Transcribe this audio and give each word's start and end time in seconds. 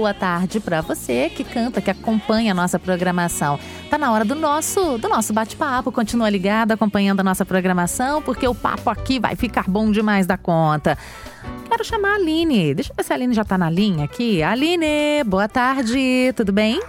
boa 0.00 0.14
tarde 0.14 0.60
para 0.60 0.80
você 0.80 1.28
que 1.28 1.44
canta, 1.44 1.78
que 1.78 1.90
acompanha 1.90 2.52
a 2.52 2.54
nossa 2.54 2.78
programação. 2.78 3.60
Tá 3.90 3.98
na 3.98 4.10
hora 4.10 4.24
do 4.24 4.34
nosso, 4.34 4.96
do 4.96 5.10
nosso 5.10 5.30
bate-papo. 5.30 5.92
Continua 5.92 6.30
ligado 6.30 6.72
acompanhando 6.72 7.20
a 7.20 7.22
nossa 7.22 7.44
programação, 7.44 8.22
porque 8.22 8.48
o 8.48 8.54
papo 8.54 8.88
aqui 8.88 9.20
vai 9.20 9.36
ficar 9.36 9.68
bom 9.68 9.90
demais 9.90 10.26
da 10.26 10.38
conta. 10.38 10.96
Quero 11.68 11.84
chamar 11.84 12.12
a 12.12 12.14
Aline. 12.14 12.74
Deixa 12.74 12.92
eu 12.92 12.96
ver 12.96 13.04
se 13.04 13.12
a 13.12 13.16
Aline 13.16 13.34
já 13.34 13.44
tá 13.44 13.58
na 13.58 13.68
linha 13.68 14.06
aqui. 14.06 14.42
Aline, 14.42 15.22
boa 15.26 15.46
tarde, 15.46 16.32
tudo 16.34 16.50
bem? 16.50 16.80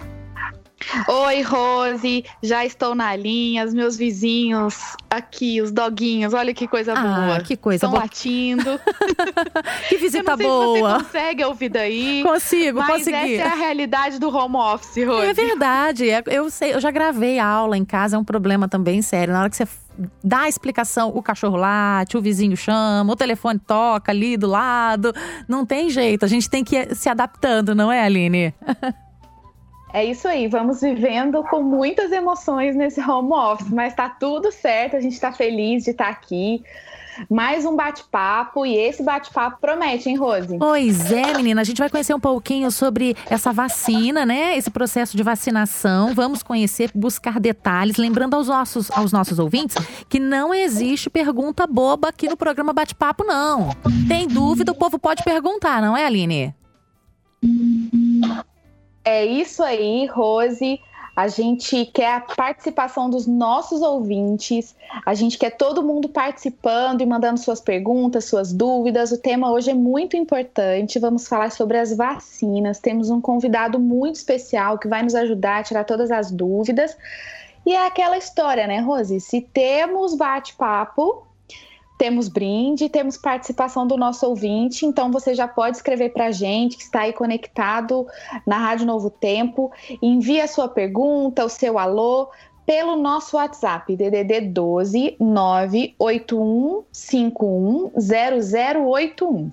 Oi, 1.08 1.42
Rose, 1.42 2.24
já 2.42 2.64
estou 2.64 2.94
na 2.94 3.14
linha, 3.16 3.64
os 3.64 3.74
meus 3.74 3.96
vizinhos 3.96 4.96
aqui, 5.10 5.60
os 5.60 5.70
doguinhos, 5.70 6.34
olha 6.34 6.54
que 6.54 6.66
coisa 6.66 6.92
ah, 6.92 7.02
boa. 7.02 7.40
Que 7.40 7.56
coisa 7.56 7.76
Estão 7.76 7.90
boa. 7.90 8.02
latindo. 8.02 8.80
que 9.88 9.96
visita 9.96 10.36
boa. 10.36 10.98
Você 10.98 11.04
consegue 11.04 11.44
ouvir 11.44 11.68
daí. 11.68 12.22
Consigo, 12.22 12.78
mas 12.80 12.98
consegui. 12.98 13.34
essa 13.34 13.48
é 13.48 13.52
a 13.52 13.54
realidade 13.54 14.18
do 14.18 14.34
home 14.34 14.56
office, 14.56 15.06
Rose. 15.06 15.26
É 15.26 15.32
verdade, 15.32 16.10
é, 16.10 16.22
eu 16.26 16.50
sei, 16.50 16.74
eu 16.74 16.80
já 16.80 16.90
gravei 16.90 17.38
a 17.38 17.46
aula 17.46 17.76
em 17.76 17.84
casa, 17.84 18.16
é 18.16 18.18
um 18.18 18.24
problema 18.24 18.68
também 18.68 19.02
sério. 19.02 19.32
Na 19.32 19.40
hora 19.40 19.50
que 19.50 19.56
você 19.56 19.66
dá 20.22 20.40
a 20.40 20.48
explicação, 20.48 21.10
o 21.14 21.22
cachorro 21.22 21.56
late, 21.56 22.16
o 22.16 22.22
vizinho 22.22 22.56
chama, 22.56 23.12
o 23.12 23.16
telefone 23.16 23.58
toca 23.58 24.12
ali 24.12 24.36
do 24.36 24.46
lado. 24.46 25.14
Não 25.48 25.64
tem 25.66 25.90
jeito, 25.90 26.24
a 26.24 26.28
gente 26.28 26.48
tem 26.48 26.64
que 26.64 26.76
ir 26.76 26.94
se 26.94 27.08
adaptando, 27.08 27.74
não 27.74 27.90
é, 27.90 28.04
Aline? 28.04 28.54
É 29.92 30.04
isso 30.04 30.26
aí, 30.26 30.48
vamos 30.48 30.80
vivendo 30.80 31.42
com 31.44 31.62
muitas 31.62 32.10
emoções 32.10 32.74
nesse 32.74 32.98
home 33.00 33.32
office, 33.32 33.68
mas 33.68 33.94
tá 33.94 34.08
tudo 34.08 34.50
certo, 34.50 34.96
a 34.96 35.00
gente 35.00 35.20
tá 35.20 35.32
feliz 35.32 35.84
de 35.84 35.90
estar 35.90 36.06
tá 36.06 36.10
aqui. 36.10 36.62
Mais 37.28 37.66
um 37.66 37.76
bate-papo 37.76 38.64
e 38.64 38.74
esse 38.74 39.02
bate-papo 39.02 39.58
promete, 39.60 40.08
hein, 40.08 40.16
Rose? 40.16 40.56
Pois 40.58 41.12
é, 41.12 41.34
menina. 41.34 41.60
A 41.60 41.64
gente 41.64 41.76
vai 41.76 41.90
conhecer 41.90 42.14
um 42.14 42.20
pouquinho 42.20 42.70
sobre 42.70 43.14
essa 43.28 43.52
vacina, 43.52 44.24
né? 44.24 44.56
Esse 44.56 44.70
processo 44.70 45.14
de 45.14 45.22
vacinação. 45.22 46.14
Vamos 46.14 46.42
conhecer, 46.42 46.90
buscar 46.94 47.38
detalhes. 47.38 47.98
Lembrando 47.98 48.34
aos 48.34 48.48
nossos, 48.48 48.90
aos 48.92 49.12
nossos 49.12 49.38
ouvintes 49.38 49.76
que 50.08 50.18
não 50.18 50.54
existe 50.54 51.10
pergunta 51.10 51.66
boba 51.66 52.08
aqui 52.08 52.30
no 52.30 52.36
programa 52.36 52.72
Bate-Papo, 52.72 53.24
não. 53.24 53.76
Tem 54.08 54.26
dúvida, 54.26 54.72
o 54.72 54.74
povo 54.74 54.98
pode 54.98 55.22
perguntar, 55.22 55.82
não 55.82 55.94
é, 55.94 56.06
Aline? 56.06 56.54
É 59.04 59.24
isso 59.24 59.62
aí, 59.62 60.06
Rose. 60.06 60.80
A 61.14 61.28
gente 61.28 61.84
quer 61.86 62.14
a 62.14 62.20
participação 62.20 63.10
dos 63.10 63.26
nossos 63.26 63.82
ouvintes, 63.82 64.74
a 65.04 65.12
gente 65.12 65.36
quer 65.36 65.50
todo 65.50 65.82
mundo 65.82 66.08
participando 66.08 67.02
e 67.02 67.06
mandando 67.06 67.38
suas 67.38 67.60
perguntas, 67.60 68.24
suas 68.24 68.50
dúvidas. 68.50 69.12
O 69.12 69.18
tema 69.18 69.52
hoje 69.52 69.70
é 69.70 69.74
muito 69.74 70.16
importante. 70.16 70.98
Vamos 70.98 71.28
falar 71.28 71.52
sobre 71.52 71.76
as 71.76 71.94
vacinas. 71.94 72.78
Temos 72.78 73.10
um 73.10 73.20
convidado 73.20 73.78
muito 73.78 74.16
especial 74.16 74.78
que 74.78 74.88
vai 74.88 75.02
nos 75.02 75.14
ajudar 75.14 75.58
a 75.58 75.62
tirar 75.62 75.84
todas 75.84 76.10
as 76.10 76.30
dúvidas. 76.30 76.96
E 77.66 77.74
é 77.74 77.86
aquela 77.86 78.16
história, 78.16 78.66
né, 78.66 78.80
Rose? 78.80 79.20
Se 79.20 79.42
temos 79.42 80.14
bate-papo, 80.14 81.26
temos 82.02 82.26
brinde, 82.26 82.88
temos 82.88 83.16
participação 83.16 83.86
do 83.86 83.96
nosso 83.96 84.26
ouvinte, 84.26 84.84
então 84.84 85.12
você 85.12 85.36
já 85.36 85.46
pode 85.46 85.76
escrever 85.76 86.12
para 86.12 86.26
a 86.26 86.32
gente 86.32 86.76
que 86.76 86.82
está 86.82 87.02
aí 87.02 87.12
conectado 87.12 88.04
na 88.44 88.58
Rádio 88.58 88.86
Novo 88.86 89.08
Tempo. 89.08 89.70
Envie 90.02 90.40
a 90.40 90.48
sua 90.48 90.66
pergunta, 90.66 91.44
o 91.44 91.48
seu 91.48 91.78
alô 91.78 92.28
pelo 92.66 92.96
nosso 92.96 93.36
WhatsApp, 93.36 93.94
DDD 93.94 94.48
12 94.48 95.14
98151 95.20 97.92
0081. 97.96 99.52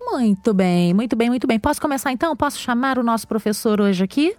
Muito 0.00 0.54
bem, 0.54 0.94
muito 0.94 1.16
bem, 1.16 1.28
muito 1.28 1.48
bem. 1.48 1.58
Posso 1.58 1.80
começar 1.80 2.12
então? 2.12 2.36
Posso 2.36 2.60
chamar 2.60 2.96
o 2.96 3.02
nosso 3.02 3.26
professor 3.26 3.80
hoje 3.80 4.04
aqui? 4.04 4.36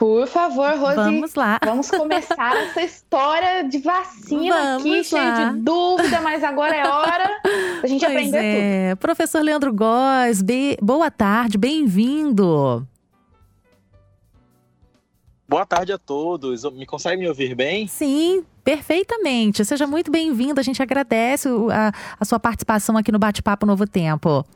Por 0.00 0.26
favor, 0.26 0.78
Rose. 0.78 0.96
Vamos 0.96 1.34
lá. 1.34 1.60
Vamos 1.62 1.90
começar 1.90 2.56
essa 2.56 2.80
história 2.80 3.68
de 3.68 3.80
vacina 3.80 4.78
vamos 4.78 4.80
aqui, 4.80 5.04
cheio 5.04 5.52
de 5.52 5.58
dúvida, 5.58 6.22
mas 6.22 6.42
agora 6.42 6.74
é 6.74 6.88
hora 6.88 7.40
da 7.82 7.86
gente 7.86 8.00
pois 8.00 8.10
aprender 8.10 8.38
é. 8.42 8.90
tudo. 8.94 8.98
Professor 8.98 9.42
Leandro 9.42 9.70
Góes, 9.74 10.40
be... 10.40 10.78
boa 10.80 11.10
tarde, 11.10 11.58
bem-vindo. 11.58 12.88
Boa 15.46 15.66
tarde 15.66 15.92
a 15.92 15.98
todos. 15.98 16.64
Me 16.72 16.86
consegue 16.86 17.20
me 17.20 17.28
ouvir 17.28 17.54
bem? 17.54 17.86
Sim, 17.86 18.42
perfeitamente. 18.64 19.62
Seja 19.66 19.86
muito 19.86 20.10
bem-vindo. 20.10 20.58
A 20.58 20.62
gente 20.62 20.82
agradece 20.82 21.50
a, 21.70 21.92
a 22.18 22.24
sua 22.24 22.40
participação 22.40 22.96
aqui 22.96 23.12
no 23.12 23.18
Bate-Papo 23.18 23.66
Novo 23.66 23.86
Tempo. 23.86 24.46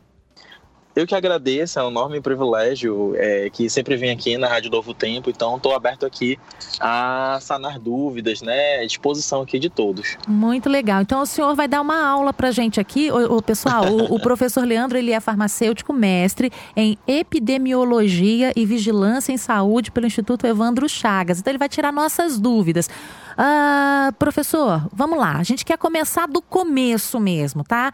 Eu 0.95 1.07
que 1.07 1.15
agradeço, 1.15 1.79
é 1.79 1.83
um 1.83 1.89
enorme 1.89 2.21
privilégio 2.21 3.15
é, 3.17 3.51
que 3.51 3.69
sempre 3.69 3.97
vim 3.97 4.11
aqui 4.11 4.39
na 4.39 4.47
Rádio 4.47 4.71
Novo 4.71 4.95
Tempo, 4.95 5.29
então 5.29 5.57
estou 5.57 5.75
aberto 5.75 6.07
aqui 6.07 6.39
a 6.79 7.39
sanar 7.41 7.81
dúvidas, 7.81 8.43
né? 8.43 8.79
À 8.79 8.87
disposição 8.87 9.43
aqui 9.43 9.59
de 9.59 9.69
todos. 9.69 10.17
Muito 10.29 10.69
legal. 10.69 11.03
Então 11.03 11.21
o 11.21 11.27
senhor 11.27 11.55
vai 11.57 11.67
dar 11.67 11.81
uma 11.81 12.01
aula 12.01 12.33
para 12.33 12.53
gente 12.53 12.79
aqui. 12.79 13.11
O, 13.11 13.39
o 13.39 13.43
pessoal, 13.43 13.87
o, 13.87 14.15
o, 14.15 14.21
professor 14.23 14.65
Leandro, 14.65 14.97
ele 14.97 15.11
é 15.11 15.19
farmacêutico 15.19 15.93
mestre 15.93 16.53
em 16.77 16.97
epidemiologia 17.09 18.53
e 18.55 18.65
vigilância 18.65 19.33
em 19.33 19.37
saúde 19.37 19.91
pelo 19.91 20.07
Instituto 20.07 20.47
Evandro 20.47 20.89
Chagas. 20.89 21.41
Então 21.41 21.51
ele 21.51 21.59
vai 21.59 21.69
tirar 21.69 21.93
nossas 21.93 22.39
dúvidas. 22.39 22.89
Uh, 23.35 24.13
professor, 24.17 24.87
vamos 24.93 25.19
lá. 25.19 25.39
A 25.39 25.43
gente 25.43 25.65
quer 25.65 25.77
começar 25.77 26.29
do 26.29 26.41
começo 26.41 27.19
mesmo, 27.19 27.65
tá? 27.65 27.93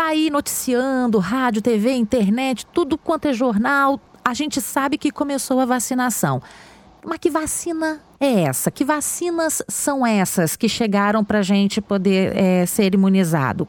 Tá 0.00 0.06
aí 0.06 0.30
noticiando, 0.30 1.18
rádio, 1.18 1.60
TV, 1.60 1.92
internet, 1.92 2.64
tudo 2.72 2.96
quanto 2.96 3.28
é 3.28 3.34
jornal, 3.34 4.00
a 4.24 4.32
gente 4.32 4.58
sabe 4.58 4.96
que 4.96 5.10
começou 5.10 5.60
a 5.60 5.66
vacinação. 5.66 6.40
Mas 7.04 7.18
que 7.18 7.28
vacina 7.28 8.00
é 8.18 8.44
essa? 8.44 8.70
Que 8.70 8.82
vacinas 8.82 9.62
são 9.68 10.06
essas 10.06 10.56
que 10.56 10.70
chegaram 10.70 11.22
para 11.22 11.40
a 11.40 11.42
gente 11.42 11.82
poder 11.82 12.34
é, 12.34 12.64
ser 12.64 12.94
imunizado? 12.94 13.68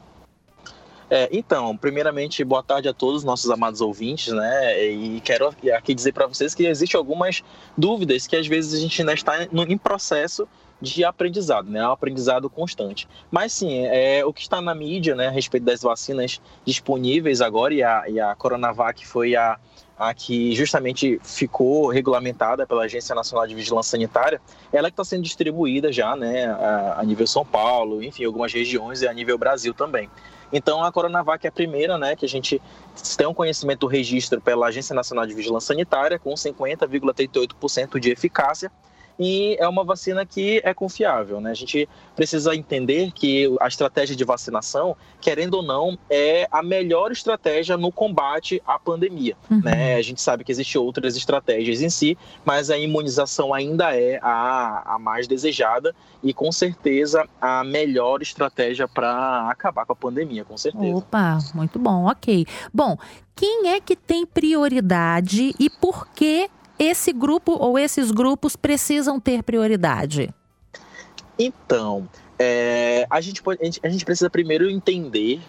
É, 1.10 1.28
então, 1.30 1.76
primeiramente, 1.76 2.42
boa 2.42 2.62
tarde 2.62 2.88
a 2.88 2.94
todos 2.94 3.18
os 3.18 3.24
nossos 3.24 3.50
amados 3.50 3.82
ouvintes, 3.82 4.32
né? 4.32 4.82
E 4.88 5.20
quero 5.20 5.54
aqui 5.76 5.94
dizer 5.94 6.12
para 6.12 6.26
vocês 6.26 6.54
que 6.54 6.64
existem 6.64 6.96
algumas 6.96 7.42
dúvidas 7.76 8.26
que 8.26 8.36
às 8.36 8.46
vezes 8.46 8.72
a 8.72 8.80
gente 8.80 9.02
ainda 9.02 9.12
está 9.12 9.44
em 9.44 9.76
processo 9.76 10.48
de 10.82 11.04
aprendizado, 11.04 11.70
né? 11.70 11.78
É 11.78 11.86
um 11.86 11.92
aprendizado 11.92 12.50
constante. 12.50 13.08
Mas 13.30 13.52
sim, 13.52 13.86
é, 13.86 14.24
o 14.24 14.32
que 14.32 14.42
está 14.42 14.60
na 14.60 14.74
mídia, 14.74 15.14
né, 15.14 15.28
a 15.28 15.30
respeito 15.30 15.62
das 15.62 15.80
vacinas 15.80 16.40
disponíveis 16.64 17.40
agora, 17.40 17.72
e 17.72 17.82
a, 17.84 18.04
e 18.08 18.18
a 18.18 18.34
Coronavac 18.34 19.06
foi 19.06 19.36
a, 19.36 19.58
a 19.96 20.12
que 20.12 20.52
justamente 20.56 21.20
ficou 21.22 21.86
regulamentada 21.86 22.66
pela 22.66 22.82
Agência 22.82 23.14
Nacional 23.14 23.46
de 23.46 23.54
Vigilância 23.54 23.92
Sanitária, 23.92 24.42
ela 24.72 24.90
que 24.90 24.94
está 24.94 25.04
sendo 25.04 25.22
distribuída 25.22 25.92
já, 25.92 26.16
né, 26.16 26.46
a, 26.46 26.96
a, 26.98 27.04
nível 27.04 27.28
São 27.28 27.46
Paulo, 27.46 28.02
enfim, 28.02 28.24
algumas 28.24 28.52
regiões 28.52 29.02
e 29.02 29.06
a 29.06 29.12
nível 29.12 29.38
Brasil 29.38 29.72
também. 29.72 30.10
Então, 30.52 30.82
a 30.82 30.90
Coronavac 30.90 31.46
é 31.46 31.48
a 31.48 31.52
primeira, 31.52 31.96
né, 31.96 32.16
que 32.16 32.26
a 32.26 32.28
gente 32.28 32.60
tem 33.16 33.26
um 33.26 33.32
conhecimento 33.32 33.80
do 33.80 33.86
registro 33.86 34.40
pela 34.40 34.66
Agência 34.66 34.94
Nacional 34.94 35.26
de 35.26 35.32
Vigilância 35.32 35.68
Sanitária, 35.68 36.18
com 36.18 36.34
50,38% 36.34 38.00
de 38.00 38.10
eficácia, 38.10 38.70
e 39.18 39.56
é 39.58 39.68
uma 39.68 39.84
vacina 39.84 40.24
que 40.24 40.60
é 40.64 40.72
confiável. 40.74 41.40
Né? 41.40 41.50
A 41.50 41.54
gente 41.54 41.88
precisa 42.14 42.54
entender 42.54 43.12
que 43.12 43.54
a 43.60 43.68
estratégia 43.68 44.16
de 44.16 44.24
vacinação, 44.24 44.96
querendo 45.20 45.54
ou 45.54 45.62
não, 45.62 45.98
é 46.10 46.46
a 46.50 46.62
melhor 46.62 47.12
estratégia 47.12 47.76
no 47.76 47.92
combate 47.92 48.62
à 48.66 48.78
pandemia. 48.78 49.36
Uhum. 49.50 49.60
Né? 49.62 49.96
A 49.96 50.02
gente 50.02 50.20
sabe 50.20 50.44
que 50.44 50.52
existem 50.52 50.80
outras 50.80 51.16
estratégias 51.16 51.80
em 51.82 51.90
si, 51.90 52.16
mas 52.44 52.70
a 52.70 52.78
imunização 52.78 53.52
ainda 53.52 53.96
é 53.96 54.18
a, 54.22 54.94
a 54.94 54.98
mais 54.98 55.26
desejada 55.26 55.94
e 56.22 56.32
com 56.32 56.52
certeza 56.52 57.28
a 57.40 57.64
melhor 57.64 58.22
estratégia 58.22 58.86
para 58.86 59.48
acabar 59.50 59.84
com 59.84 59.92
a 59.92 59.96
pandemia, 59.96 60.44
com 60.44 60.56
certeza. 60.56 60.96
Opa, 60.96 61.38
muito 61.54 61.78
bom, 61.78 62.04
ok. 62.06 62.46
Bom, 62.72 62.96
quem 63.34 63.68
é 63.68 63.80
que 63.80 63.96
tem 63.96 64.24
prioridade 64.24 65.54
e 65.58 65.68
por 65.68 66.06
que 66.08 66.48
esse 66.78 67.12
grupo 67.12 67.52
ou 67.52 67.78
esses 67.78 68.10
grupos 68.10 68.56
precisam 68.56 69.20
ter 69.20 69.42
prioridade? 69.42 70.34
Então, 71.38 72.08
é, 72.38 73.06
a, 73.08 73.20
gente, 73.20 73.42
a, 73.46 73.64
gente, 73.64 73.80
a 73.82 73.88
gente 73.88 74.04
precisa 74.04 74.28
primeiro 74.28 74.68
entender 74.68 75.40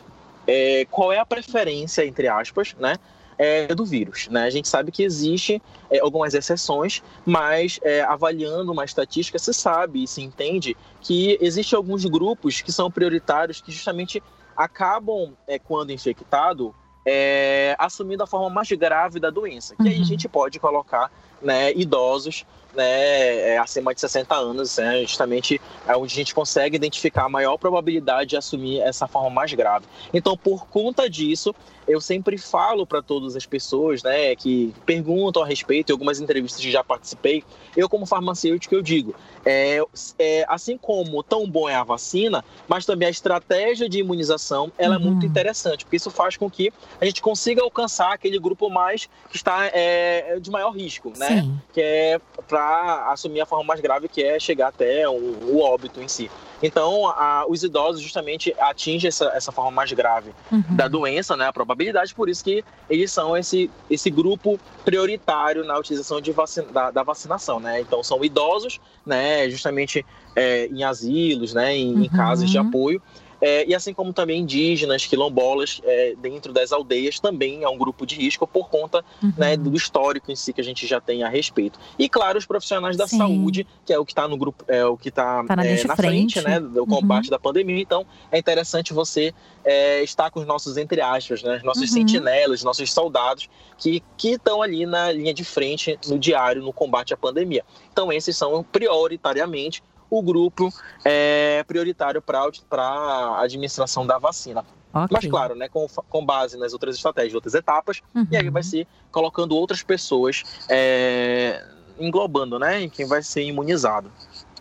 é, 0.47 0.85
qual 0.89 1.11
é 1.11 1.19
a 1.19 1.25
preferência, 1.25 2.05
entre 2.05 2.27
aspas, 2.27 2.75
né? 2.79 2.95
É, 3.35 3.73
do 3.73 3.83
vírus. 3.83 4.27
Né? 4.29 4.43
A 4.43 4.49
gente 4.51 4.67
sabe 4.67 4.91
que 4.91 5.03
existe 5.03 5.59
é, 5.89 5.99
algumas 5.99 6.35
exceções, 6.35 7.01
mas 7.25 7.79
é, 7.81 8.01
avaliando 8.01 8.71
uma 8.71 8.85
estatística, 8.85 9.39
se 9.39 9.51
sabe 9.55 10.03
e 10.03 10.07
se 10.07 10.21
entende 10.21 10.77
que 11.01 11.35
existem 11.41 11.75
alguns 11.75 12.05
grupos 12.05 12.61
que 12.61 12.71
são 12.71 12.91
prioritários 12.91 13.59
que 13.59 13.71
justamente 13.71 14.21
acabam, 14.55 15.33
é, 15.47 15.57
quando 15.57 15.91
infectado, 15.91 16.75
é, 17.05 17.75
assumindo 17.77 18.23
a 18.23 18.27
forma 18.27 18.49
mais 18.49 18.69
grave 18.71 19.19
da 19.19 19.29
doença. 19.29 19.75
Que 19.75 19.83
uhum. 19.83 19.89
aí 19.89 19.95
a 19.95 19.99
uhum. 19.99 20.05
gente 20.05 20.27
pode 20.27 20.59
colocar 20.59 21.11
né, 21.41 21.73
idosos 21.73 22.45
né, 22.75 23.53
é, 23.53 23.57
acima 23.57 23.93
de 23.93 24.01
60 24.01 24.33
anos, 24.35 24.77
né, 24.77 25.01
justamente 25.01 25.61
é 25.87 25.95
onde 25.95 26.13
a 26.13 26.15
gente 26.15 26.33
consegue 26.33 26.75
identificar 26.75 27.25
a 27.25 27.29
maior 27.29 27.57
probabilidade 27.57 28.31
de 28.31 28.37
assumir 28.37 28.79
essa 28.81 29.07
forma 29.07 29.29
mais 29.29 29.53
grave. 29.53 29.85
Então, 30.13 30.35
por 30.35 30.65
conta 30.67 31.09
disso, 31.09 31.53
eu 31.87 31.99
sempre 31.99 32.37
falo 32.37 32.85
para 32.85 33.01
todas 33.01 33.35
as 33.35 33.45
pessoas 33.45 34.03
né, 34.03 34.35
que 34.35 34.73
perguntam 34.85 35.43
a 35.43 35.45
respeito, 35.45 35.89
em 35.89 35.93
algumas 35.93 36.19
entrevistas 36.19 36.61
que 36.61 36.71
já 36.71 36.83
participei, 36.83 37.43
eu 37.75 37.89
como 37.89 38.05
farmacêutico 38.05 38.75
eu 38.75 38.81
digo, 38.81 39.15
é, 39.45 39.79
é, 40.19 40.45
assim 40.47 40.77
como 40.77 41.21
tão 41.23 41.49
bom 41.49 41.67
é 41.67 41.75
a 41.75 41.83
vacina, 41.83 42.43
mas 42.67 42.85
também 42.85 43.07
a 43.07 43.11
estratégia 43.11 43.89
de 43.89 43.99
imunização 43.99 44.71
ela 44.77 44.95
uhum. 44.95 45.01
é 45.01 45.05
muito 45.05 45.25
interessante, 45.25 45.83
porque 45.85 45.97
isso 45.97 46.09
faz 46.09 46.37
com 46.37 46.49
que 46.49 46.71
a 46.99 47.05
gente 47.05 47.21
consiga 47.21 47.61
alcançar 47.61 48.13
aquele 48.13 48.39
grupo 48.39 48.69
mais 48.69 49.09
que 49.29 49.35
está 49.35 49.65
é, 49.73 50.39
de 50.39 50.49
maior 50.49 50.71
risco, 50.71 51.11
né? 51.17 51.41
Sim. 51.41 51.61
Que 51.73 51.81
é 51.81 52.21
para 52.47 53.11
assumir 53.11 53.41
a 53.41 53.45
forma 53.45 53.63
mais 53.63 53.79
grave, 53.79 54.07
que 54.07 54.23
é 54.23 54.39
chegar 54.39 54.67
até 54.67 55.07
o, 55.07 55.13
o 55.13 55.61
óbito 55.61 56.01
em 56.01 56.07
si. 56.07 56.29
Então, 56.61 57.07
a, 57.07 57.45
os 57.47 57.61
idosos 57.61 58.01
justamente 58.01 58.55
atingem 58.57 59.09
essa, 59.09 59.25
essa 59.35 59.51
forma 59.51 59.69
mais 59.69 59.91
grave 59.91 60.31
uhum. 60.49 60.63
da 60.69 60.87
doença, 60.87 61.35
né? 61.35 61.47
A 61.47 61.53
probabilidade, 61.73 62.13
por 62.13 62.29
isso 62.29 62.43
que 62.43 62.63
eles 62.89 63.11
são 63.11 63.35
esse, 63.35 63.69
esse 63.89 64.09
grupo 64.09 64.59
prioritário 64.85 65.65
na 65.65 65.77
utilização 65.77 66.21
de 66.21 66.31
vacina, 66.31 66.67
da, 66.71 66.91
da 66.91 67.03
vacinação, 67.03 67.59
né? 67.59 67.81
Então, 67.81 68.03
são 68.03 68.23
idosos, 68.23 68.79
né? 69.05 69.49
Justamente 69.49 70.05
é, 70.35 70.67
em 70.67 70.83
asilos, 70.83 71.53
né? 71.53 71.75
Em, 71.75 71.93
uhum. 71.93 72.03
em 72.03 72.09
casas 72.09 72.49
de 72.49 72.57
apoio. 72.57 73.01
É, 73.45 73.65
e 73.67 73.75
assim 73.75 73.93
como 73.93 74.13
também 74.13 74.39
indígenas, 74.39 75.05
quilombolas, 75.05 75.81
é, 75.83 76.15
dentro 76.17 76.53
das 76.53 76.71
aldeias, 76.71 77.19
também 77.19 77.61
é 77.61 77.67
um 77.67 77.77
grupo 77.77 78.05
de 78.05 78.15
risco 78.15 78.47
por 78.47 78.69
conta 78.69 79.03
uhum. 79.21 79.33
né, 79.37 79.57
do 79.57 79.75
histórico 79.75 80.31
em 80.31 80.35
si 80.35 80.53
que 80.53 80.61
a 80.61 80.63
gente 80.63 80.87
já 80.87 81.01
tem 81.01 81.23
a 81.23 81.27
respeito. 81.27 81.77
E 81.99 82.07
claro, 82.07 82.37
os 82.37 82.45
profissionais 82.45 82.95
da 82.95 83.05
Sim. 83.05 83.17
saúde, 83.17 83.67
que 83.85 83.91
é 83.91 83.99
o 83.99 84.05
que 84.05 84.13
está 84.13 84.29
no 84.29 84.37
grupo, 84.37 84.63
é 84.65 84.85
o 84.85 84.95
que 84.95 85.09
está 85.09 85.43
tá 85.43 85.57
na, 85.57 85.65
é, 85.65 85.83
na 85.83 85.93
frente, 85.93 86.39
frente 86.39 86.41
né, 86.41 86.57
do 86.57 86.87
combate 86.87 87.25
uhum. 87.25 87.31
da 87.31 87.39
pandemia. 87.39 87.81
Então, 87.81 88.05
é 88.31 88.37
interessante 88.37 88.93
você 88.93 89.33
é, 89.65 90.01
estar 90.01 90.31
com 90.31 90.39
os 90.39 90.47
nossos, 90.47 90.77
entre 90.77 91.01
aspas, 91.01 91.43
né, 91.43 91.59
nossos 91.65 91.89
uhum. 91.89 91.97
sentinelas, 91.97 92.63
nossos 92.63 92.93
soldados, 92.93 93.49
que 93.77 94.01
estão 94.23 94.61
ali 94.61 94.85
na 94.85 95.11
linha 95.11 95.33
de 95.33 95.43
frente 95.43 95.99
no 96.07 96.17
diário, 96.17 96.61
no 96.61 96.71
combate 96.71 97.13
à 97.13 97.17
pandemia. 97.17 97.65
Então, 97.91 98.09
esses 98.09 98.37
são 98.37 98.63
prioritariamente 98.63 99.83
o 100.17 100.21
grupo 100.21 100.71
é 101.03 101.63
prioritário 101.67 102.21
para 102.21 102.39
a 102.85 103.41
administração 103.41 104.05
da 104.05 104.19
vacina. 104.19 104.63
Okay. 104.93 105.07
Mas, 105.09 105.25
claro, 105.25 105.55
né, 105.55 105.67
com, 105.67 105.87
com 105.87 106.23
base 106.23 106.55
nas 106.55 106.71
outras 106.71 106.95
estratégias, 106.95 107.33
outras 107.33 107.55
etapas, 107.55 108.01
uhum. 108.13 108.27
e 108.29 108.37
aí 108.37 108.47
vai 108.49 108.61
se 108.61 108.87
colocando 109.11 109.55
outras 109.55 109.81
pessoas 109.81 110.43
é, 110.69 111.65
englobando, 111.99 112.59
né, 112.59 112.81
em 112.81 112.89
quem 112.89 113.07
vai 113.07 113.23
ser 113.23 113.43
imunizado. 113.43 114.11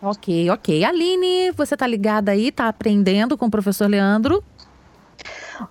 Ok, 0.01 0.49
ok. 0.49 0.83
Aline, 0.83 1.51
você 1.51 1.77
tá 1.77 1.85
ligada 1.85 2.31
aí, 2.31 2.51
tá 2.51 2.67
aprendendo 2.67 3.37
com 3.37 3.45
o 3.45 3.51
professor 3.51 3.87
Leandro? 3.87 4.43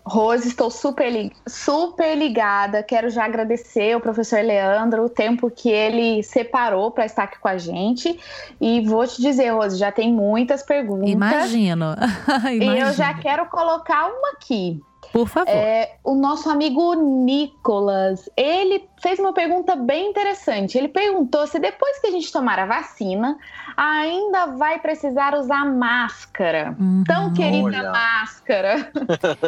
Rose, 0.05 0.49
estou 0.49 0.71
super, 0.71 1.31
super 1.47 2.17
ligada. 2.17 2.83
Quero 2.83 3.11
já 3.11 3.25
agradecer 3.25 3.93
ao 3.93 4.01
professor 4.01 4.43
Leandro 4.43 5.05
o 5.05 5.09
tempo 5.09 5.51
que 5.51 5.71
ele 5.71 6.23
separou 6.23 6.91
para 6.91 7.07
estar 7.07 7.25
aqui 7.25 7.39
com 7.39 7.49
a 7.49 7.59
gente. 7.59 8.19
E 8.61 8.81
vou 8.87 9.07
te 9.07 9.21
dizer, 9.21 9.51
Rose, 9.51 9.77
já 9.77 9.91
tem 9.91 10.13
muitas 10.13 10.63
perguntas. 10.63 11.11
Imagino. 11.11 11.95
Imagino. 12.43 12.73
E 12.73 12.79
eu 12.79 12.93
já 12.93 13.15
quero 13.15 13.47
colocar 13.47 14.07
uma 14.07 14.31
aqui. 14.33 14.81
Por 15.13 15.29
favor. 15.29 15.49
É, 15.49 15.97
o 16.05 16.15
nosso 16.15 16.49
amigo 16.49 16.95
Nicolas, 16.95 18.29
ele 18.37 18.89
fez 19.03 19.19
uma 19.19 19.33
pergunta 19.33 19.75
bem 19.75 20.11
interessante. 20.11 20.79
Ele 20.79 20.89
perguntou 20.89 21.45
se 21.47 21.59
depois 21.59 21.99
que 21.99 22.07
a 22.07 22.11
gente 22.13 22.33
tomar 22.33 22.59
a 22.61 22.65
vacina, 22.65 23.37
ainda 23.77 24.47
vai 24.47 24.79
precisar 24.79 25.35
usar 25.35 25.65
máscara. 25.65 26.77
Uhum. 26.79 27.03
Tão 27.05 27.33
querida 27.33 27.65
Olha. 27.65 27.91
máscara. 27.91 28.91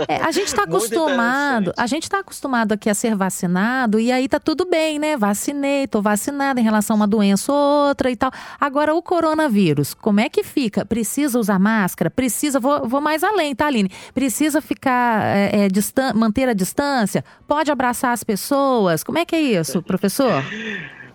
É, 0.08 0.16
a 0.16 0.30
gente 0.30 0.48
está 0.48 0.64
acostumado, 0.64 1.72
a 1.76 1.86
gente 1.86 2.02
está 2.02 2.18
acostumado 2.18 2.72
aqui 2.72 2.90
a 2.90 2.94
ser 2.94 3.14
vacinado 3.14 4.00
e 4.00 4.10
aí 4.10 4.28
tá 4.28 4.40
tudo 4.40 4.66
bem, 4.68 4.98
né? 4.98 5.16
Vacinei, 5.16 5.86
tô 5.86 6.02
vacinada 6.02 6.60
em 6.60 6.64
relação 6.64 6.94
a 6.94 6.96
uma 6.96 7.06
doença 7.06 7.52
ou 7.52 7.88
outra 7.88 8.10
e 8.10 8.16
tal. 8.16 8.30
Agora 8.60 8.94
o 8.94 9.02
coronavírus, 9.02 9.94
como 9.94 10.20
é 10.20 10.28
que 10.28 10.42
fica? 10.42 10.84
Precisa 10.84 11.38
usar 11.38 11.58
máscara? 11.58 12.10
Precisa, 12.10 12.58
vou, 12.58 12.88
vou 12.88 13.00
mais 13.00 13.22
além, 13.22 13.54
tá, 13.54 13.66
Aline? 13.66 13.90
Precisa 14.12 14.60
ficar, 14.60 15.24
é, 15.24 15.66
é, 15.66 16.12
manter 16.14 16.48
a 16.48 16.54
distância? 16.54 17.24
Pode 17.46 17.70
abraçar 17.70 18.12
as 18.12 18.24
pessoas? 18.24 19.04
Como 19.04 19.18
é 19.18 19.24
que 19.24 19.36
é 19.36 19.43
isso, 19.44 19.82
professor? 19.82 20.42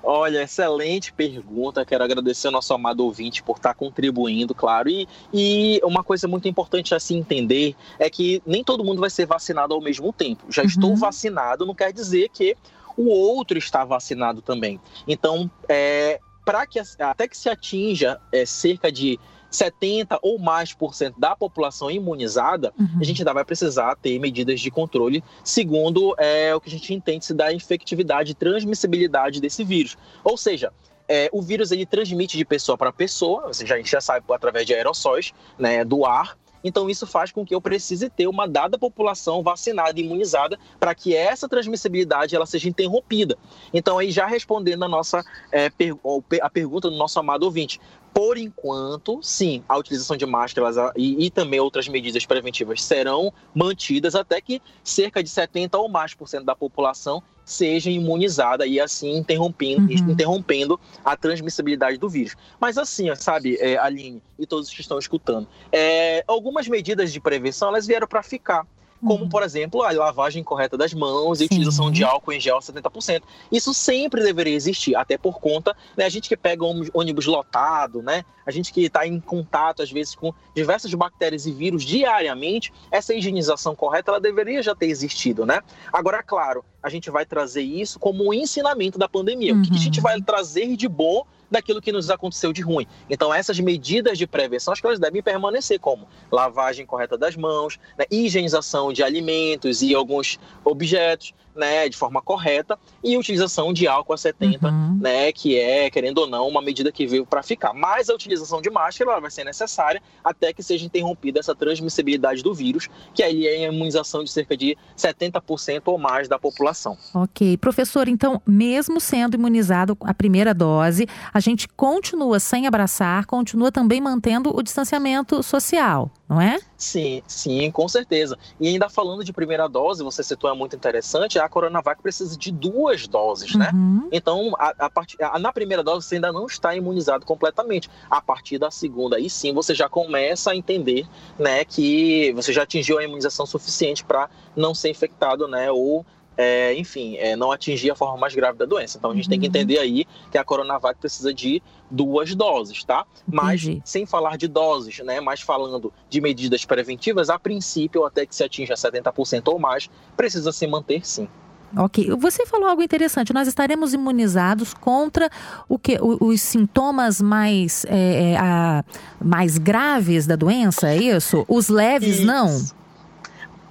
Olha, 0.01 0.43
excelente 0.43 1.11
pergunta. 1.13 1.85
Quero 1.85 2.03
agradecer 2.03 2.47
ao 2.47 2.53
nosso 2.53 2.73
amado 2.73 3.01
ouvinte 3.01 3.43
por 3.43 3.57
estar 3.57 3.73
contribuindo, 3.73 4.55
claro. 4.55 4.89
E, 4.89 5.07
e 5.33 5.79
uma 5.83 6.03
coisa 6.03 6.27
muito 6.27 6.47
importante 6.47 6.95
a 6.95 6.99
se 6.99 7.13
entender 7.13 7.75
é 7.99 8.09
que 8.09 8.41
nem 8.45 8.63
todo 8.63 8.83
mundo 8.83 9.01
vai 9.01 9.09
ser 9.09 9.25
vacinado 9.25 9.73
ao 9.73 9.81
mesmo 9.81 10.11
tempo. 10.13 10.45
Já 10.49 10.61
uhum. 10.61 10.67
estou 10.67 10.95
vacinado 10.95 11.65
não 11.65 11.75
quer 11.75 11.91
dizer 11.91 12.29
que 12.29 12.55
o 12.97 13.09
outro 13.09 13.57
está 13.57 13.85
vacinado 13.85 14.41
também. 14.41 14.79
Então, 15.07 15.49
é, 15.67 16.19
para 16.45 16.65
que 16.65 16.79
até 16.99 17.27
que 17.27 17.37
se 17.37 17.47
atinja 17.49 18.19
é, 18.31 18.45
cerca 18.45 18.91
de 18.91 19.19
70 19.50 20.19
ou 20.22 20.38
mais 20.40 20.74
por 20.74 20.94
cento 20.94 21.19
da 21.19 21.36
população 21.36 21.90
imunizada, 21.90 22.74
uhum. 22.80 23.00
a 23.00 23.04
gente 23.04 23.22
ainda 23.22 23.34
vai 23.34 23.46
precisar 23.46 23.96
ter 23.96 24.19
medidas 24.19 24.60
de 24.60 24.69
controle, 24.69 25.24
segundo 25.44 26.16
é, 26.18 26.54
o 26.56 26.62
que 26.62 26.69
a 26.69 26.72
gente 26.72 26.94
entende 26.94 27.25
se 27.25 27.34
da 27.34 27.54
infectividade 27.54 28.31
e 28.31 28.36
transmissibilidade 28.36 29.42
desse 29.42 29.63
vírus. 29.63 29.98
Ou 30.24 30.38
seja, 30.38 30.72
é, 31.07 31.28
o 31.34 31.42
vírus 31.42 31.72
ele 31.72 31.88
transmite 31.88 32.38
de 32.38 32.46
pessoa 32.46 32.78
para 32.78 32.94
pessoa, 32.94 33.48
você 33.48 33.66
já, 33.66 33.75
a 33.75 33.78
gente 33.80 33.90
já 33.90 34.00
sabe 34.00 34.24
através 34.30 34.66
de 34.66 34.75
aerossóis, 34.75 35.34
né, 35.57 35.84
do 35.84 36.06
ar. 36.06 36.38
Então 36.63 36.90
isso 36.90 37.07
faz 37.07 37.31
com 37.31 37.46
que 37.46 37.56
eu 37.56 37.62
precise 37.62 38.10
ter 38.10 38.28
uma 38.28 38.48
dada 38.48 38.78
população 38.78 39.42
vacinada 39.42 40.00
e 40.00 40.04
imunizada 40.04 40.60
para 40.80 40.94
que 40.94 41.16
essa 41.16 41.48
transmissibilidade 41.48 42.36
ela 42.36 42.46
seja 42.46 42.69
interrompida. 42.69 43.38
Então 43.74 43.98
aí 43.98 44.12
já 44.12 44.25
respondendo 44.25 44.84
a 44.84 44.88
nossa 44.88 45.24
é, 45.51 45.69
per 45.69 45.96
a 46.42 46.50
pergunta 46.50 46.90
do 46.90 46.98
nosso 46.98 47.19
amado 47.19 47.44
ouvinte, 47.44 47.80
por 48.13 48.38
enquanto, 48.38 49.19
sim, 49.21 49.63
a 49.67 49.77
utilização 49.77 50.17
de 50.17 50.25
máscaras 50.25 50.75
e, 50.95 51.25
e, 51.25 51.29
também 51.29 51.59
outras 51.59 51.88
medidas 51.88 52.25
preventivas 52.25 52.83
serão 52.83 53.31
mantidas 53.53 54.15
até 54.15 54.41
que 54.41 54.61
cerca 54.83 55.23
de 55.23 55.29
70 55.29 55.77
ou 55.77 55.89
mais 55.89 56.13
por 56.13 56.27
cento 56.27 56.45
da 56.45 56.56
população 56.56 57.23
seja 57.45 57.89
imunizada 57.89 58.67
e 58.67 58.79
assim 58.79 59.17
interrompendo, 59.17 59.91
uhum. 59.91 60.11
interrompendo 60.11 60.79
a 61.03 61.17
transmissibilidade 61.17 61.97
do 61.97 62.07
vírus. 62.07 62.35
Mas 62.59 62.77
assim, 62.77 63.13
sabe, 63.15 63.57
é, 63.59 63.75
Aline 63.77 64.21
e 64.38 64.45
todos 64.45 64.69
que 64.69 64.81
estão 64.81 65.00
escutando, 65.00 65.47
é, 65.71 66.23
algumas 66.27 66.67
medidas 66.67 67.12
de 67.12 67.19
prevenção 67.19 67.69
elas 67.69 67.88
vieram 67.88 68.07
para 68.07 68.21
ficar 68.21 68.67
como, 69.00 69.24
uhum. 69.24 69.30
por 69.30 69.44
exemplo, 69.44 69.84
a 69.84 69.92
lavagem 69.92 70.44
correta 70.44 70.78
das 70.78 70.94
mãos 70.94 71.40
e 71.40 71.44
a 71.44 71.46
utilização 71.46 71.92
de 71.92 72.04
álcool 72.04 72.34
em 72.34 72.40
gel 72.40 72.57
a 72.57 72.60
70%. 72.60 73.22
Isso 73.51 73.74
sempre 73.74 74.24
deveria 74.24 74.56
existir, 74.56 74.96
até 74.96 75.18
por 75.18 75.40
conta, 75.40 75.75
né, 75.96 76.06
a 76.06 76.10
gente 76.10 76.27
que 76.27 76.38
pega 76.38 76.63
ônibus 76.94 77.25
lotado, 77.25 78.01
né, 78.01 78.24
a 78.46 78.51
gente 78.51 78.74
que 78.74 78.82
está 78.82 79.06
em 79.06 79.20
contato, 79.20 79.82
às 79.82 79.91
vezes, 79.91 80.15
com 80.15 80.34
diversas 80.56 80.94
bactérias 80.94 81.46
e 81.46 81.51
vírus 81.51 81.84
diariamente, 81.84 82.74
essa 82.91 83.13
higienização 83.13 83.75
correta, 83.75 84.12
ela 84.12 84.20
deveria 84.20 84.62
já 84.63 84.75
ter 84.75 84.88
existido, 84.88 85.46
né? 85.46 85.62
Agora, 85.94 86.24
claro, 86.24 86.65
a 86.82 86.89
gente 86.89 87.12
vai 87.12 87.25
trazer 87.25 87.62
isso 87.62 88.00
como 88.00 88.27
um 88.27 88.34
ensinamento 88.34 88.98
da 88.98 89.08
pandemia. 89.08 89.53
Uhum. 89.53 89.62
O 89.62 89.63
que 89.63 89.75
a 89.75 89.77
gente 89.77 90.00
uhum. 90.00 90.03
vai 90.03 90.22
trazer 90.22 90.75
de 90.75 90.88
bom 90.88 91.25
daquilo 91.50 91.82
que 91.82 91.91
nos 91.91 92.10
aconteceu 92.10 92.53
de 92.53 92.62
ruim. 92.62 92.88
Então, 93.10 93.34
essas 93.34 93.60
medidas 93.60 94.18
de 94.18 94.27
prevenção, 94.27 94.72
acho 94.72 94.82
que 94.82 94.88
elas 94.88 95.00
devem 95.00 95.22
permanecer, 95.22 95.79
como 95.79 96.08
lavagem 96.32 96.86
correta 96.86 97.18
das 97.18 97.36
mãos, 97.36 97.79
né, 97.98 98.06
higienização 98.10 98.94
de 98.94 99.03
alimentos 99.03 99.82
e 99.82 99.94
alguns 99.96 100.39
objetos, 100.63 101.34
né, 101.60 101.89
de 101.89 101.98
forma 101.98 102.22
correta 102.22 102.80
e 103.04 103.18
utilização 103.18 103.72
de 103.72 103.88
álcool 103.88 104.13
a 104.13 104.18
70, 104.18 104.68
uhum. 104.68 104.98
né, 105.00 105.32
que 105.32 105.60
é, 105.60 105.89
querendo 105.89 106.20
ou 106.20 106.28
não, 106.28 106.48
uma 106.48 106.62
medida 106.62 106.92
que 106.92 107.06
veio 107.06 107.25
para 107.25 107.44
ficar. 107.44 107.74
Mas 107.74 108.10
a 108.10 108.16
utilização 108.16 108.62
de 108.62 108.70
máscara 108.70 109.20
vai 109.20 109.30
ser 109.30 109.44
necessária 109.44 110.01
até 110.24 110.54
que 110.54 110.63
seja 110.63 110.86
interrompida 110.86 111.39
essa 111.39 111.54
transmissibilidade 111.54 112.42
do 112.42 112.54
vírus, 112.54 112.88
que 113.13 113.22
aí 113.22 113.46
é 113.46 113.66
a 113.66 113.72
imunização 113.72 114.24
de 114.24 114.32
cerca 114.32 114.56
de 114.56 114.78
70% 114.98 115.84
ou 115.86 115.98
mais 115.98 116.28
da 116.28 116.39
população. 116.39 116.98
Ok. 117.13 117.58
Professor, 117.58 118.08
então, 118.08 118.42
mesmo 118.48 119.00
sendo 119.00 119.36
imunizado 119.36 119.98
a 120.01 120.13
primeira 120.13 120.54
dose, 120.54 121.06
a 121.34 121.39
gente 121.39 121.68
continua 121.68 122.39
sem 122.39 122.66
abraçar, 122.66 123.25
continua 123.25 123.72
também 123.72 124.00
mantendo 124.00 124.56
o 124.56 124.63
distanciamento 124.63 125.44
social 125.44 126.10
não 126.29 126.39
é? 126.39 126.59
Sim, 126.77 127.24
sim, 127.27 127.71
com 127.71 127.88
certeza. 127.88 128.38
E 128.59 128.67
ainda 128.67 128.88
falando 128.88 129.24
de 129.24 129.33
primeira 129.33 129.67
dose, 129.67 130.03
você 130.03 130.24
citou 130.24 130.48
é 130.48 130.53
muito 130.53 130.75
interessante, 130.75 131.39
a 131.39 131.50
Coronavac 131.50 132.01
precisa 132.03 132.38
de 132.38 132.51
duas 132.51 133.07
doses, 133.07 133.55
né? 133.55 133.71
uhum. 133.74 134.01
né? 134.03 134.09
Então, 134.12 134.53
a, 134.59 134.86
a 134.86 134.89
part... 134.91 135.17
na 135.39 135.51
primeira 135.51 135.83
dose 135.83 136.05
você 136.05 136.15
ainda 136.15 136.31
não 136.31 136.45
está 136.45 136.75
imunizado 136.75 137.25
completamente. 137.25 137.89
A 138.07 138.21
partir 138.21 138.59
da 138.59 138.69
segunda, 138.69 139.17
aí 139.17 139.27
sim 139.27 139.51
você 139.53 139.74
já 139.74 139.89
começa 139.89 140.51
a 140.51 140.55
entender, 140.55 141.07
né, 141.38 141.65
que 141.65 142.31
você 142.33 142.53
já 142.53 142.62
atingiu 142.62 143.00
a 143.00 143.03
imunização 143.03 143.48
suficiente 143.48 144.03
para 144.03 144.29
não 144.55 144.75
ser 144.75 144.91
infectado, 144.91 145.48
né, 145.48 145.71
ou 145.71 146.05
é, 146.41 146.74
enfim, 146.75 147.17
é, 147.17 147.36
não 147.36 147.51
atingir 147.51 147.91
a 147.91 147.96
forma 147.96 148.15
mais 148.15 148.34
grave 148.34 148.58
da 148.58 148.63
doença. 148.63 148.98
Então 148.98 149.12
a 149.12 149.13
gente 149.13 149.25
uhum. 149.25 149.29
tem 149.31 149.39
que 149.41 149.48
uhum. 149.48 149.50
entender 149.50 149.77
aí 149.77 150.05
que 150.31 150.38
a 150.38 150.43
Coronavac 150.43 150.98
precisa 150.98 151.34
de 151.34 151.62
duas 151.91 152.34
doses, 152.34 152.81
tá? 152.86 153.05
Mas 153.27 153.62
Entendi. 153.63 153.81
sem 153.84 154.05
falar 154.05 154.38
de 154.38 154.48
doses, 154.48 155.00
né? 155.00 155.19
Mas 155.19 155.41
falando 155.41 155.91
de 156.10 156.22
medidas 156.22 156.63
preventivas, 156.63 157.29
a 157.29 157.38
princípio, 157.38 158.05
até 158.05 158.25
que 158.25 158.34
se 158.34 158.41
atinja 158.41 158.74
70% 158.75 159.50
ou 159.50 159.60
mais, 159.60 159.89
precisa 160.15 160.53
se 160.53 160.65
manter 160.65 161.05
sim. 161.05 161.27
Ok. 161.75 162.10
Você 162.17 162.46
falou 162.46 162.69
algo 162.69 162.81
interessante. 162.81 163.34
Nós 163.34 163.46
estaremos 163.46 163.93
imunizados 163.93 164.74
contra 164.74 165.29
o 165.67 165.77
que? 165.77 166.00
Os 166.01 166.41
sintomas 166.41 167.22
mais, 167.22 167.86
é, 167.89 168.31
é, 168.31 168.38
a, 168.38 168.84
mais 169.22 169.58
graves 169.58 170.25
da 170.25 170.38
doença, 170.38 170.88
é 170.88 170.96
isso? 170.96 171.46
Os 171.50 171.67
leves, 171.67 172.19
isso. 172.19 172.25
não? 172.25 172.78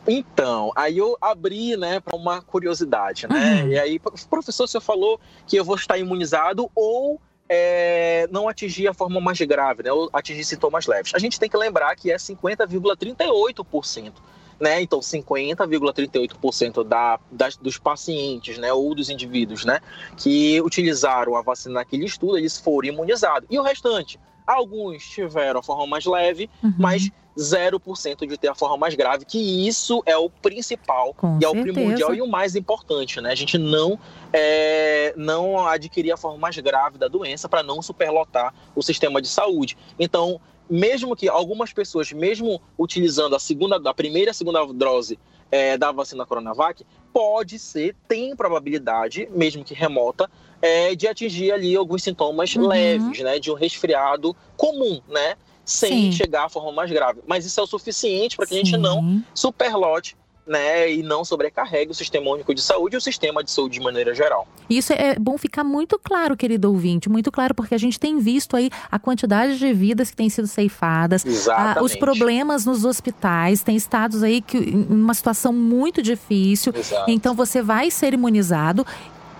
Então, 0.09 0.73
aí 0.75 0.97
eu 0.97 1.19
abri, 1.21 1.77
né, 1.77 2.01
para 2.01 2.17
uma 2.17 2.41
curiosidade, 2.41 3.29
né? 3.29 3.63
Uhum. 3.63 3.69
E 3.69 3.79
aí, 3.79 3.99
professor, 4.31 4.67
você 4.67 4.81
falou 4.81 5.21
que 5.47 5.57
eu 5.57 5.65
vou 5.65 5.77
estar 5.77 5.99
imunizado 5.99 6.71
ou 6.75 7.21
é, 7.49 8.27
não 8.31 8.49
atingir 8.49 8.89
a 8.89 8.95
forma 8.95 9.21
mais 9.21 9.39
grave, 9.41 9.83
né? 9.83 9.93
Ou 9.93 10.09
atingir 10.13 10.45
sintomas 10.45 10.87
leves. 10.87 11.15
A 11.15 11.19
gente 11.19 11.39
tem 11.39 11.49
que 11.49 11.57
lembrar 11.57 11.95
que 11.95 12.11
é 12.11 12.17
50,38%. 12.17 14.13
Né? 14.61 14.83
Então, 14.83 14.99
50,38% 14.99 16.83
da, 16.83 17.21
das, 17.31 17.57
dos 17.57 17.79
pacientes, 17.79 18.59
né, 18.59 18.73
ou 18.73 18.93
dos 18.93 19.09
indivíduos, 19.09 19.65
né, 19.65 19.79
que 20.17 20.61
utilizaram 20.63 21.37
a 21.37 21.43
vacina 21.43 21.75
naquele 21.75 22.07
estudo, 22.07 22.37
eles 22.37 22.59
foram 22.59 22.89
imunizados. 22.89 23.47
E 23.49 23.57
o 23.57 23.63
restante, 23.63 24.19
Alguns 24.49 25.05
tiveram 25.05 25.61
a 25.61 25.63
forma 25.63 25.87
mais 25.87 26.07
leve, 26.07 26.49
uhum. 26.65 26.73
mas 26.79 27.11
0% 27.37 28.27
de 28.27 28.39
ter 28.39 28.49
a 28.49 28.55
forma 28.55 28.79
mais 28.79 28.95
grave, 28.95 29.27
que 29.27 29.69
isso 29.69 30.03
é 30.07 30.17
o 30.17 30.31
principal 30.31 31.15
Com 31.15 31.39
e 31.41 31.45
é 31.45 31.49
certeza. 31.49 31.71
o 31.71 31.73
primordial 31.75 32.15
e 32.15 32.23
o 32.23 32.27
mais 32.27 32.57
importante, 32.57 33.21
né? 33.21 33.31
A 33.31 33.35
gente 33.35 33.59
não, 33.59 33.99
é, 34.33 35.13
não 35.17 35.67
adquirir 35.67 36.13
a 36.13 36.17
forma 36.17 36.39
mais 36.39 36.59
grave 36.59 36.97
da 36.97 37.07
doença 37.09 37.49
para 37.49 37.63
não 37.63 37.81
superlotar 37.83 38.55
o 38.75 38.83
sistema 38.83 39.23
de 39.23 39.29
saúde. 39.29 39.77
Então, 39.99 40.41
mesmo 40.69 41.15
que 41.15 41.29
algumas 41.29 41.73
pessoas, 41.73 42.11
mesmo 42.11 42.61
utilizando 42.79 43.37
a 43.37 43.39
segunda, 43.39 43.77
a 43.77 43.95
primeira 43.95 44.31
e 44.31 44.33
a 44.33 44.35
segunda 44.35 44.65
dose 44.67 45.19
é, 45.51 45.79
da 45.79 45.93
vacina 45.93 46.27
Coronavac, 46.27 46.85
pode 47.13 47.59
ser, 47.59 47.95
tem 48.07 48.35
probabilidade, 48.35 49.29
mesmo 49.33 49.65
que 49.65 49.75
remota, 49.75 50.31
é, 50.61 50.95
de 50.95 51.07
atingir 51.07 51.53
ali 51.53 51.75
alguns 51.77 52.03
sintomas 52.03 52.55
uhum. 52.55 52.67
leves, 52.67 53.21
né? 53.21 53.39
De 53.39 53.51
um 53.51 53.55
resfriado 53.55 54.35
comum, 54.57 55.01
né? 55.09 55.35
Sem 55.65 56.11
Sim. 56.11 56.13
chegar 56.13 56.47
à 56.47 56.49
forma 56.49 56.73
mais 56.73 56.91
grave. 56.91 57.21
Mas 57.27 57.45
isso 57.45 57.61
é 57.61 57.63
o 57.63 57.67
suficiente 57.67 58.37
para 58.37 58.47
que 58.47 58.55
Sim. 58.55 58.61
a 58.61 58.65
gente 58.65 58.77
não 58.77 59.23
superlote 59.35 60.17
né, 60.49 60.91
e 60.91 61.03
não 61.03 61.25
sobrecarregue 61.25 61.93
o 61.93 61.95
sistema 61.95 62.31
único 62.31 62.55
de 62.55 62.63
saúde 62.63 62.97
e 62.97 62.99
o 62.99 63.01
sistema 63.01 63.45
de 63.45 63.51
saúde 63.51 63.79
de 63.79 63.85
maneira 63.85 64.15
geral. 64.15 64.49
Isso 64.69 64.93
é 64.93 65.15
bom 65.19 65.37
ficar 65.37 65.63
muito 65.63 65.99
claro, 66.03 66.37
querido 66.37 66.71
ouvinte, 66.71 67.09
muito 67.09 67.31
claro, 67.31 67.55
porque 67.55 67.75
a 67.75 67.79
gente 67.79 68.01
tem 68.01 68.19
visto 68.19 68.57
aí 68.57 68.71
a 68.91 68.99
quantidade 68.99 69.59
de 69.59 69.73
vidas 69.73 70.11
que 70.11 70.17
têm 70.17 70.31
sido 70.31 70.49
ceifadas, 70.49 71.25
a, 71.49 71.83
os 71.83 71.95
problemas 71.95 72.65
nos 72.65 72.85
hospitais, 72.85 73.63
tem 73.63 73.77
estados 73.77 74.23
aí 74.23 74.41
que 74.41 74.57
em 74.57 74.87
uma 74.89 75.15
situação 75.15 75.53
muito 75.53 76.03
difícil. 76.03 76.73
Exato. 76.75 77.11
Então 77.11 77.35
você 77.35 77.61
vai 77.61 77.91
ser 77.91 78.15
imunizado 78.15 78.87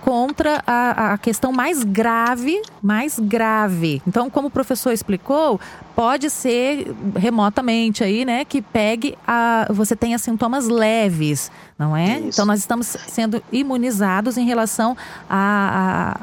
contra 0.01 0.63
a, 0.67 1.13
a 1.13 1.19
questão 1.19 1.53
mais 1.53 1.83
grave, 1.83 2.61
mais 2.83 3.19
grave. 3.19 4.03
Então, 4.07 4.31
como 4.31 4.49
o 4.49 4.51
professor 4.51 4.93
explicou, 4.93 5.61
pode 5.95 6.31
ser 6.31 6.95
remotamente 7.17 8.05
aí, 8.05 8.25
né, 8.25 8.45
que 8.45 8.63
pegue 8.63 9.17
a, 9.27 9.67
você 9.71 9.97
tenha 9.97 10.19
sintomas 10.19 10.69
leves, 10.69 11.51
não 11.79 11.97
é? 11.97 12.19
Isso. 12.19 12.29
Então, 12.29 12.47
nós 12.47 12.61
estamos 12.61 12.87
sendo 12.87 13.43
imunizados 13.53 14.37
em 14.37 14.47
relação 14.47 14.97
a, 15.29 16.17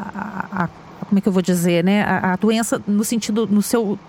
a, 0.53 0.63
a, 0.63 0.67
como 1.07 1.19
é 1.19 1.21
que 1.21 1.27
eu 1.27 1.33
vou 1.33 1.41
dizer, 1.41 1.83
né, 1.83 2.03
a, 2.03 2.33
a 2.33 2.35
doença 2.35 2.81
no 2.87 3.03
sentido, 3.03 3.47
no 3.47 3.61
seu 3.61 3.99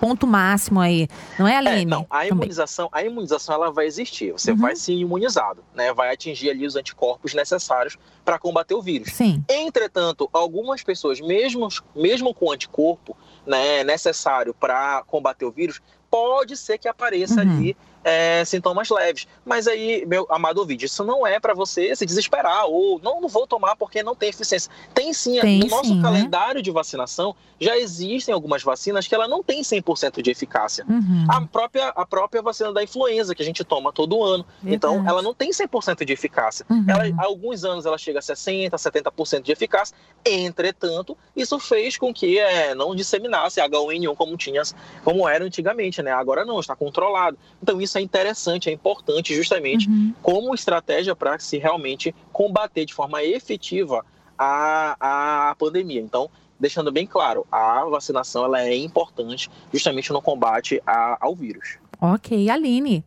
ponto 0.00 0.26
máximo 0.26 0.80
aí, 0.80 1.06
não 1.38 1.46
é, 1.46 1.56
Aline? 1.56 1.82
É, 1.82 1.84
não, 1.84 2.06
a 2.08 2.26
imunização, 2.26 2.88
a 2.90 3.04
imunização 3.04 3.54
ela 3.54 3.70
vai 3.70 3.86
existir, 3.86 4.32
você 4.32 4.52
uhum. 4.52 4.56
vai 4.56 4.74
ser 4.74 4.94
imunizado, 4.94 5.62
né? 5.74 5.92
Vai 5.92 6.12
atingir 6.12 6.50
ali 6.50 6.66
os 6.66 6.74
anticorpos 6.74 7.34
necessários 7.34 7.98
para 8.24 8.38
combater 8.38 8.74
o 8.74 8.80
vírus. 8.80 9.12
Sim. 9.12 9.44
Entretanto, 9.48 10.28
algumas 10.32 10.82
pessoas, 10.82 11.20
mesmo, 11.20 11.68
mesmo 11.94 12.32
com 12.32 12.50
anticorpo 12.50 13.16
né, 13.46 13.84
necessário 13.84 14.54
para 14.54 15.02
combater 15.06 15.44
o 15.44 15.50
vírus, 15.50 15.82
pode 16.10 16.56
ser 16.56 16.78
que 16.78 16.88
apareça 16.88 17.42
uhum. 17.42 17.50
ali 17.50 17.76
é, 18.04 18.44
sintomas 18.44 18.88
leves. 18.88 19.26
Mas 19.44 19.66
aí, 19.66 20.04
meu 20.06 20.26
amado 20.30 20.58
ouvinte, 20.58 20.86
isso 20.86 21.04
não 21.04 21.26
é 21.26 21.38
para 21.38 21.54
você 21.54 21.94
se 21.94 22.06
desesperar 22.06 22.66
ou 22.66 23.00
não, 23.02 23.20
não 23.20 23.28
vou 23.28 23.46
tomar 23.46 23.76
porque 23.76 24.02
não 24.02 24.14
tem 24.14 24.30
eficiência. 24.30 24.70
Tem 24.94 25.12
sim, 25.12 25.40
tem, 25.40 25.60
no 25.60 25.66
nosso 25.66 25.88
sim, 25.88 25.96
né? 25.96 26.02
calendário 26.02 26.56
né? 26.56 26.62
de 26.62 26.70
vacinação 26.70 27.34
já 27.60 27.76
existem 27.76 28.32
algumas 28.32 28.62
vacinas 28.62 29.06
que 29.06 29.14
ela 29.14 29.28
não 29.28 29.42
tem 29.42 29.60
100% 29.60 30.22
de 30.22 30.30
eficácia. 30.30 30.84
Uhum. 30.88 31.26
A, 31.28 31.42
própria, 31.42 31.88
a 31.88 32.06
própria 32.06 32.40
vacina 32.40 32.72
da 32.72 32.82
influenza 32.82 33.34
que 33.34 33.42
a 33.42 33.44
gente 33.44 33.62
toma 33.62 33.92
todo 33.92 34.22
ano. 34.24 34.46
Verdade. 34.62 34.76
Então, 34.76 35.06
ela 35.06 35.20
não 35.20 35.34
tem 35.34 35.50
100% 35.50 36.04
de 36.04 36.12
eficácia. 36.12 36.64
Uhum. 36.70 36.84
Ela, 36.88 37.04
há 37.18 37.26
alguns 37.26 37.62
anos 37.64 37.84
ela 37.84 37.98
chega 37.98 38.18
a 38.18 38.22
60%, 38.22 38.70
70% 38.70 39.42
de 39.42 39.52
eficácia. 39.52 39.94
Entretanto, 40.24 41.16
isso 41.36 41.58
fez 41.58 41.98
com 41.98 42.14
que 42.14 42.38
é, 42.38 42.74
não 42.74 42.94
disseminasse 42.94 43.60
H1N1 43.60 44.16
como, 44.16 44.36
tinha, 44.38 44.62
como 45.04 45.28
era 45.28 45.44
antigamente. 45.44 46.02
Né? 46.02 46.10
Agora 46.10 46.46
não, 46.46 46.58
está 46.60 46.74
controlado. 46.74 47.36
Então, 47.62 47.78
isso 47.78 47.89
isso 47.90 47.98
é 47.98 48.00
interessante, 48.00 48.70
é 48.70 48.72
importante 48.72 49.34
justamente 49.34 49.88
uhum. 49.88 50.14
como 50.22 50.54
estratégia 50.54 51.14
para 51.14 51.38
se 51.38 51.58
realmente 51.58 52.14
combater 52.32 52.84
de 52.84 52.94
forma 52.94 53.22
efetiva 53.22 54.04
a, 54.38 55.50
a 55.50 55.54
pandemia. 55.56 56.00
Então, 56.00 56.30
deixando 56.58 56.92
bem 56.92 57.06
claro, 57.06 57.46
a 57.50 57.84
vacinação 57.86 58.44
ela 58.44 58.62
é 58.62 58.76
importante 58.76 59.50
justamente 59.72 60.12
no 60.12 60.22
combate 60.22 60.80
a, 60.86 61.18
ao 61.20 61.34
vírus. 61.34 61.78
Ok, 62.00 62.48
Aline. 62.48 63.04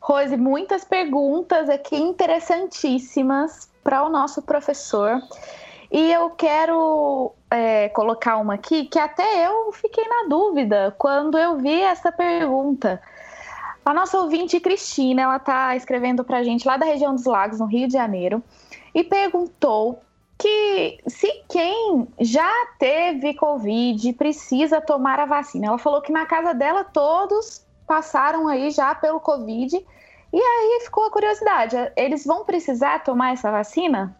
Rose, 0.00 0.36
muitas 0.36 0.84
perguntas 0.84 1.70
aqui 1.70 1.96
interessantíssimas 1.96 3.70
para 3.82 4.04
o 4.04 4.10
nosso 4.10 4.42
professor. 4.42 5.22
E 5.90 6.12
eu 6.12 6.30
quero 6.30 7.32
é, 7.50 7.88
colocar 7.90 8.36
uma 8.36 8.54
aqui 8.54 8.84
que 8.84 8.98
até 8.98 9.46
eu 9.46 9.72
fiquei 9.72 10.06
na 10.06 10.28
dúvida 10.28 10.94
quando 10.98 11.38
eu 11.38 11.56
vi 11.56 11.80
essa 11.80 12.12
pergunta. 12.12 13.00
A 13.84 13.92
nossa 13.92 14.18
ouvinte 14.18 14.58
Cristina, 14.60 15.22
ela 15.22 15.36
está 15.36 15.76
escrevendo 15.76 16.24
para 16.24 16.38
a 16.38 16.42
gente 16.42 16.66
lá 16.66 16.76
da 16.76 16.86
região 16.86 17.14
dos 17.14 17.26
Lagos, 17.26 17.60
no 17.60 17.66
Rio 17.66 17.86
de 17.86 17.92
Janeiro, 17.92 18.42
e 18.94 19.04
perguntou 19.04 20.02
que 20.38 20.98
se 21.06 21.30
quem 21.48 22.08
já 22.18 22.50
teve 22.78 23.34
Covid 23.34 24.12
precisa 24.14 24.80
tomar 24.80 25.20
a 25.20 25.26
vacina. 25.26 25.66
Ela 25.66 25.78
falou 25.78 26.00
que 26.00 26.10
na 26.10 26.24
casa 26.24 26.54
dela 26.54 26.82
todos 26.82 27.64
passaram 27.86 28.48
aí 28.48 28.70
já 28.70 28.94
pelo 28.94 29.20
Covid. 29.20 29.76
E 30.32 30.36
aí 30.38 30.80
ficou 30.82 31.04
a 31.04 31.10
curiosidade: 31.10 31.76
eles 31.94 32.24
vão 32.24 32.44
precisar 32.44 33.04
tomar 33.04 33.32
essa 33.32 33.50
vacina? 33.50 34.16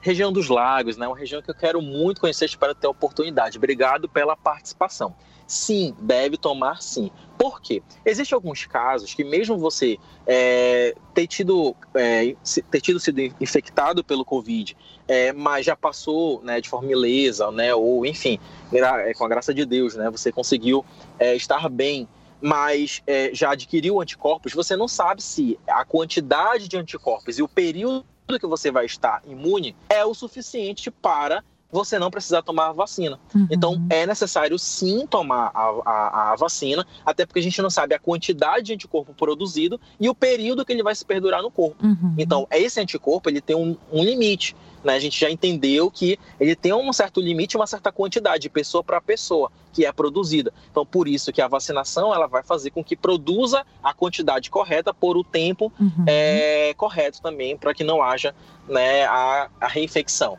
Região 0.00 0.32
dos 0.32 0.48
Lagos, 0.48 0.96
né? 0.96 1.06
Uma 1.06 1.16
região 1.16 1.42
que 1.42 1.50
eu 1.50 1.54
quero 1.54 1.82
muito 1.82 2.20
conhecer, 2.20 2.46
espero 2.46 2.74
ter 2.74 2.86
a 2.86 2.90
oportunidade. 2.90 3.58
Obrigado 3.58 4.08
pela 4.08 4.36
participação. 4.36 5.14
Sim, 5.48 5.96
deve 5.98 6.36
tomar 6.36 6.82
sim. 6.82 7.10
Por 7.38 7.62
quê? 7.62 7.82
Existem 8.04 8.36
alguns 8.36 8.66
casos 8.66 9.14
que 9.14 9.24
mesmo 9.24 9.56
você 9.56 9.96
é, 10.26 10.94
ter, 11.14 11.26
tido, 11.26 11.74
é, 11.94 12.36
ter 12.70 12.82
tido 12.82 13.00
sido 13.00 13.18
infectado 13.40 14.04
pelo 14.04 14.26
Covid, 14.26 14.76
é, 15.08 15.32
mas 15.32 15.64
já 15.64 15.74
passou 15.74 16.42
né, 16.42 16.60
de 16.60 16.68
forma 16.68 16.92
ilesa, 16.92 17.50
né, 17.50 17.74
ou 17.74 18.04
enfim, 18.04 18.38
é, 18.70 19.14
com 19.14 19.24
a 19.24 19.28
graça 19.28 19.54
de 19.54 19.64
Deus, 19.64 19.94
né, 19.94 20.10
você 20.10 20.30
conseguiu 20.30 20.84
é, 21.18 21.34
estar 21.34 21.66
bem 21.70 22.06
mas 22.40 23.02
é, 23.04 23.30
já 23.32 23.50
adquiriu 23.50 24.00
anticorpos, 24.00 24.52
você 24.52 24.76
não 24.76 24.86
sabe 24.86 25.20
se 25.20 25.58
a 25.66 25.84
quantidade 25.84 26.68
de 26.68 26.76
anticorpos 26.76 27.36
e 27.36 27.42
o 27.42 27.48
período 27.48 28.04
que 28.38 28.46
você 28.46 28.70
vai 28.70 28.86
estar 28.86 29.22
imune 29.26 29.74
é 29.88 30.04
o 30.04 30.14
suficiente 30.14 30.88
para 30.88 31.42
você 31.70 31.98
não 31.98 32.10
precisar 32.10 32.42
tomar 32.42 32.68
a 32.68 32.72
vacina. 32.72 33.18
Uhum. 33.34 33.46
Então, 33.50 33.86
é 33.90 34.06
necessário 34.06 34.58
sim 34.58 35.06
tomar 35.06 35.50
a, 35.54 35.82
a, 35.84 36.32
a, 36.32 36.36
vacina, 36.36 36.86
até 37.04 37.26
porque 37.26 37.40
a 37.40 37.42
gente 37.42 37.60
não 37.60 37.70
sabe 37.70 37.94
a 37.94 37.98
quantidade 37.98 38.66
de 38.66 38.72
anticorpo 38.72 39.12
produzido 39.12 39.80
e 40.00 40.08
o 40.08 40.14
período 40.14 40.64
que 40.64 40.72
ele 40.72 40.82
vai 40.82 40.94
se 40.94 41.04
perdurar 41.04 41.42
no 41.42 41.50
corpo. 41.50 41.84
Uhum. 41.84 42.14
Então, 42.16 42.46
esse 42.50 42.80
anticorpo 42.80 43.28
ele 43.28 43.40
tem 43.40 43.54
um, 43.54 43.76
um 43.92 44.02
limite. 44.02 44.56
Né? 44.82 44.94
A 44.94 44.98
gente 44.98 45.20
já 45.20 45.30
entendeu 45.30 45.90
que 45.90 46.18
ele 46.40 46.56
tem 46.56 46.72
um 46.72 46.92
certo 46.92 47.20
limite, 47.20 47.56
uma 47.56 47.66
certa 47.66 47.92
quantidade, 47.92 48.42
de 48.42 48.48
pessoa 48.48 48.82
para 48.82 49.00
pessoa, 49.00 49.50
que 49.72 49.84
é 49.84 49.92
produzida. 49.92 50.52
Então, 50.70 50.86
por 50.86 51.06
isso 51.06 51.32
que 51.32 51.42
a 51.42 51.48
vacinação 51.48 52.14
ela 52.14 52.26
vai 52.26 52.42
fazer 52.42 52.70
com 52.70 52.82
que 52.82 52.96
produza 52.96 53.64
a 53.82 53.92
quantidade 53.92 54.50
correta 54.50 54.94
por 54.94 55.16
o 55.16 55.24
tempo 55.24 55.72
uhum. 55.78 56.04
é, 56.06 56.72
correto 56.74 57.20
também, 57.20 57.56
para 57.56 57.74
que 57.74 57.84
não 57.84 58.02
haja 58.02 58.34
né, 58.68 59.04
a, 59.04 59.50
a 59.60 59.68
reinfecção. 59.68 60.38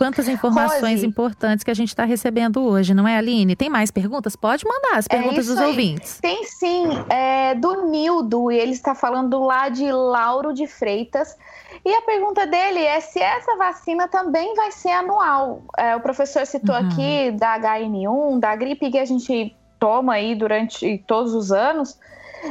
Quantas 0.00 0.28
informações 0.28 0.94
Rose, 0.94 1.06
importantes 1.06 1.62
que 1.62 1.70
a 1.70 1.74
gente 1.74 1.88
está 1.88 2.04
recebendo 2.04 2.62
hoje, 2.64 2.94
não 2.94 3.06
é, 3.06 3.18
Aline? 3.18 3.54
Tem 3.54 3.68
mais 3.68 3.90
perguntas? 3.90 4.34
Pode 4.34 4.64
mandar 4.66 4.96
as 4.96 5.04
é 5.04 5.08
perguntas 5.10 5.46
é 5.46 5.50
dos 5.50 5.58
aí. 5.58 5.66
ouvintes. 5.66 6.18
Tem 6.22 6.42
sim, 6.44 6.86
é, 7.10 7.54
do 7.54 7.84
Nildo, 7.84 8.50
e 8.50 8.56
ele 8.56 8.72
está 8.72 8.94
falando 8.94 9.38
lá 9.40 9.68
de 9.68 9.92
Lauro 9.92 10.54
de 10.54 10.66
Freitas. 10.66 11.36
E 11.84 11.94
a 11.94 12.00
pergunta 12.00 12.46
dele 12.46 12.78
é 12.78 12.98
se 13.00 13.20
essa 13.20 13.54
vacina 13.56 14.08
também 14.08 14.54
vai 14.54 14.72
ser 14.72 14.92
anual. 14.92 15.60
É, 15.76 15.94
o 15.94 16.00
professor 16.00 16.46
citou 16.46 16.74
uhum. 16.74 16.88
aqui 16.88 17.32
da 17.32 17.60
HN1, 17.60 18.40
da 18.40 18.56
gripe 18.56 18.90
que 18.90 18.98
a 18.98 19.04
gente 19.04 19.54
toma 19.78 20.14
aí 20.14 20.34
durante 20.34 20.96
todos 21.06 21.34
os 21.34 21.52
anos. 21.52 21.98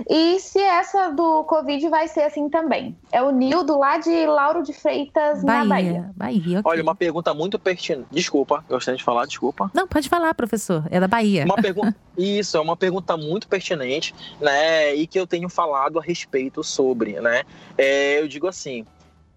E 0.09 0.39
se 0.39 0.59
essa 0.59 1.09
do 1.09 1.43
Covid 1.45 1.87
vai 1.89 2.07
ser 2.07 2.21
assim 2.21 2.49
também. 2.49 2.95
É 3.11 3.21
o 3.21 3.31
Nildo 3.31 3.77
lá 3.77 3.97
de 3.97 4.25
Lauro 4.25 4.63
de 4.63 4.73
Freitas, 4.73 5.43
Bahia, 5.43 5.63
na 5.63 5.65
Bahia. 5.65 6.11
Bahia 6.15 6.59
okay. 6.59 6.71
Olha, 6.71 6.83
uma 6.83 6.95
pergunta 6.95 7.33
muito 7.33 7.57
pertinente. 7.57 8.07
Desculpa, 8.11 8.63
gostaria 8.69 8.97
de 8.97 9.03
falar, 9.03 9.25
desculpa. 9.25 9.71
Não, 9.73 9.87
pode 9.87 10.07
falar, 10.07 10.33
professor. 10.33 10.85
É 10.89 10.99
da 10.99 11.07
Bahia. 11.07 11.45
Uma 11.45 11.55
pergunta. 11.55 11.95
Isso, 12.17 12.57
é 12.57 12.59
uma 12.59 12.75
pergunta 12.75 13.15
muito 13.15 13.47
pertinente, 13.47 14.13
né? 14.39 14.93
E 14.93 15.07
que 15.07 15.19
eu 15.19 15.25
tenho 15.25 15.49
falado 15.49 15.99
a 15.99 16.01
respeito 16.01 16.63
sobre, 16.63 17.19
né? 17.19 17.43
É, 17.77 18.19
eu 18.19 18.27
digo 18.27 18.47
assim. 18.47 18.85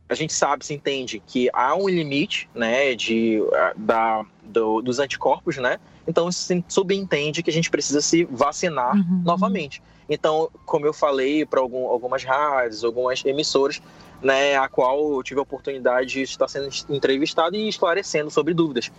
A 0.09 0.15
gente 0.15 0.35
sabe, 0.35 0.67
se 0.67 0.75
entende 0.75 1.23
que 1.27 1.49
há 1.55 1.75
um 1.75 1.89
limite, 1.89 2.47
né, 2.55 2.95
de, 2.95 3.41
da, 3.75 4.23
do, 4.43 4.83
dos 4.83 4.99
anticorpos, 4.99 5.57
né? 5.57 5.79
Então, 6.07 6.29
isso 6.29 6.43
se 6.43 6.65
subentende 6.69 7.43
que 7.43 7.49
a 7.49 7.53
gente 7.53 7.71
precisa 7.71 8.03
se 8.03 8.25
vacinar 8.25 8.95
uhum. 8.95 9.23
novamente. 9.25 9.83
Então, 10.09 10.51
como 10.65 10.87
eu 10.87 10.93
falei 10.93 11.45
para 11.45 11.61
algum, 11.61 11.87
algumas 11.87 12.25
rádios, 12.25 12.85
algumas 12.85 13.25
emissoras, 13.25 13.81
né, 14.21 14.57
a 14.57 14.69
qual 14.69 15.15
eu 15.15 15.23
tive 15.23 15.41
a 15.41 15.43
oportunidade 15.43 16.09
de 16.09 16.23
estar 16.23 16.49
sendo 16.49 16.69
entrevistado 16.89 17.57
e 17.57 17.69
esclarecendo 17.69 18.31
sobre 18.31 18.55
dúvidas. 18.55 18.91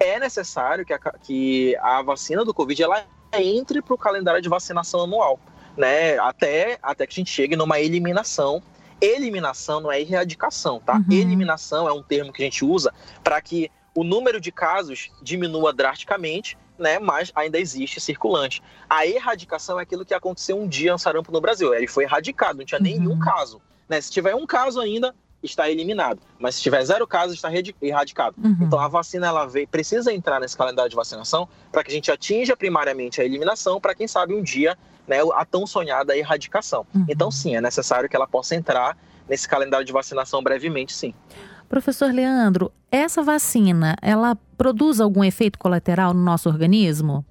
É 0.00 0.18
necessário 0.18 0.84
que 0.84 0.92
a, 0.92 0.98
que 0.98 1.76
a 1.76 2.02
vacina 2.02 2.44
do 2.44 2.52
Covid 2.52 2.82
ela 2.82 3.04
entre 3.32 3.80
para 3.82 3.94
o 3.94 3.98
calendário 3.98 4.40
de 4.40 4.48
vacinação 4.48 5.02
anual, 5.02 5.38
né, 5.76 6.18
até, 6.18 6.78
até 6.82 7.06
que 7.06 7.14
a 7.14 7.20
gente 7.20 7.30
chegue 7.30 7.56
numa 7.56 7.80
eliminação. 7.80 8.62
Eliminação 9.00 9.80
não 9.80 9.92
é 9.92 10.00
erradicação, 10.00 10.80
tá? 10.80 10.94
Uhum. 10.94 11.04
Eliminação 11.10 11.88
é 11.88 11.92
um 11.92 12.02
termo 12.02 12.32
que 12.32 12.42
a 12.42 12.44
gente 12.44 12.64
usa 12.64 12.92
para 13.22 13.40
que 13.40 13.70
o 13.94 14.02
número 14.02 14.40
de 14.40 14.50
casos 14.50 15.10
diminua 15.22 15.72
drasticamente 15.72 16.56
né, 16.78 16.98
mas 16.98 17.32
ainda 17.34 17.58
existe 17.58 18.00
circulante. 18.00 18.62
A 18.88 19.06
erradicação 19.06 19.78
é 19.78 19.82
aquilo 19.82 20.04
que 20.04 20.14
aconteceu 20.14 20.58
um 20.58 20.66
dia 20.66 20.92
no 20.92 20.98
sarampo 20.98 21.32
no 21.32 21.40
Brasil. 21.40 21.74
Ele 21.74 21.86
foi 21.86 22.04
erradicado, 22.04 22.58
não 22.58 22.64
tinha 22.64 22.78
uhum. 22.78 22.84
nenhum 22.84 23.18
caso. 23.18 23.60
Né? 23.88 24.00
Se 24.00 24.10
tiver 24.10 24.34
um 24.34 24.46
caso 24.46 24.80
ainda, 24.80 25.14
está 25.42 25.70
eliminado. 25.70 26.20
Mas 26.38 26.56
se 26.56 26.62
tiver 26.62 26.84
zero 26.84 27.06
casos, 27.06 27.36
está 27.36 27.50
erradicado. 27.82 28.36
Uhum. 28.42 28.56
Então 28.60 28.78
a 28.78 28.88
vacina 28.88 29.26
ela 29.26 29.46
veio, 29.46 29.68
precisa 29.68 30.12
entrar 30.12 30.40
nesse 30.40 30.56
calendário 30.56 30.90
de 30.90 30.96
vacinação 30.96 31.48
para 31.70 31.84
que 31.84 31.90
a 31.90 31.94
gente 31.94 32.10
atinja 32.10 32.56
primariamente 32.56 33.20
a 33.20 33.24
eliminação, 33.24 33.80
para 33.80 33.94
quem 33.94 34.08
sabe 34.08 34.34
um 34.34 34.42
dia 34.42 34.76
né, 35.06 35.18
a 35.34 35.44
tão 35.44 35.66
sonhada 35.66 36.16
erradicação. 36.16 36.86
Uhum. 36.94 37.06
Então 37.08 37.30
sim, 37.30 37.56
é 37.56 37.60
necessário 37.60 38.08
que 38.08 38.16
ela 38.16 38.26
possa 38.26 38.54
entrar 38.54 38.96
nesse 39.28 39.48
calendário 39.48 39.84
de 39.86 39.92
vacinação 39.92 40.42
brevemente, 40.42 40.92
sim. 40.92 41.14
Professor 41.74 42.14
Leandro, 42.14 42.70
essa 42.88 43.20
vacina, 43.20 43.96
ela 44.00 44.38
produz 44.56 45.00
algum 45.00 45.24
efeito 45.24 45.58
colateral 45.58 46.14
no 46.14 46.22
nosso 46.22 46.48
organismo? 46.48 47.26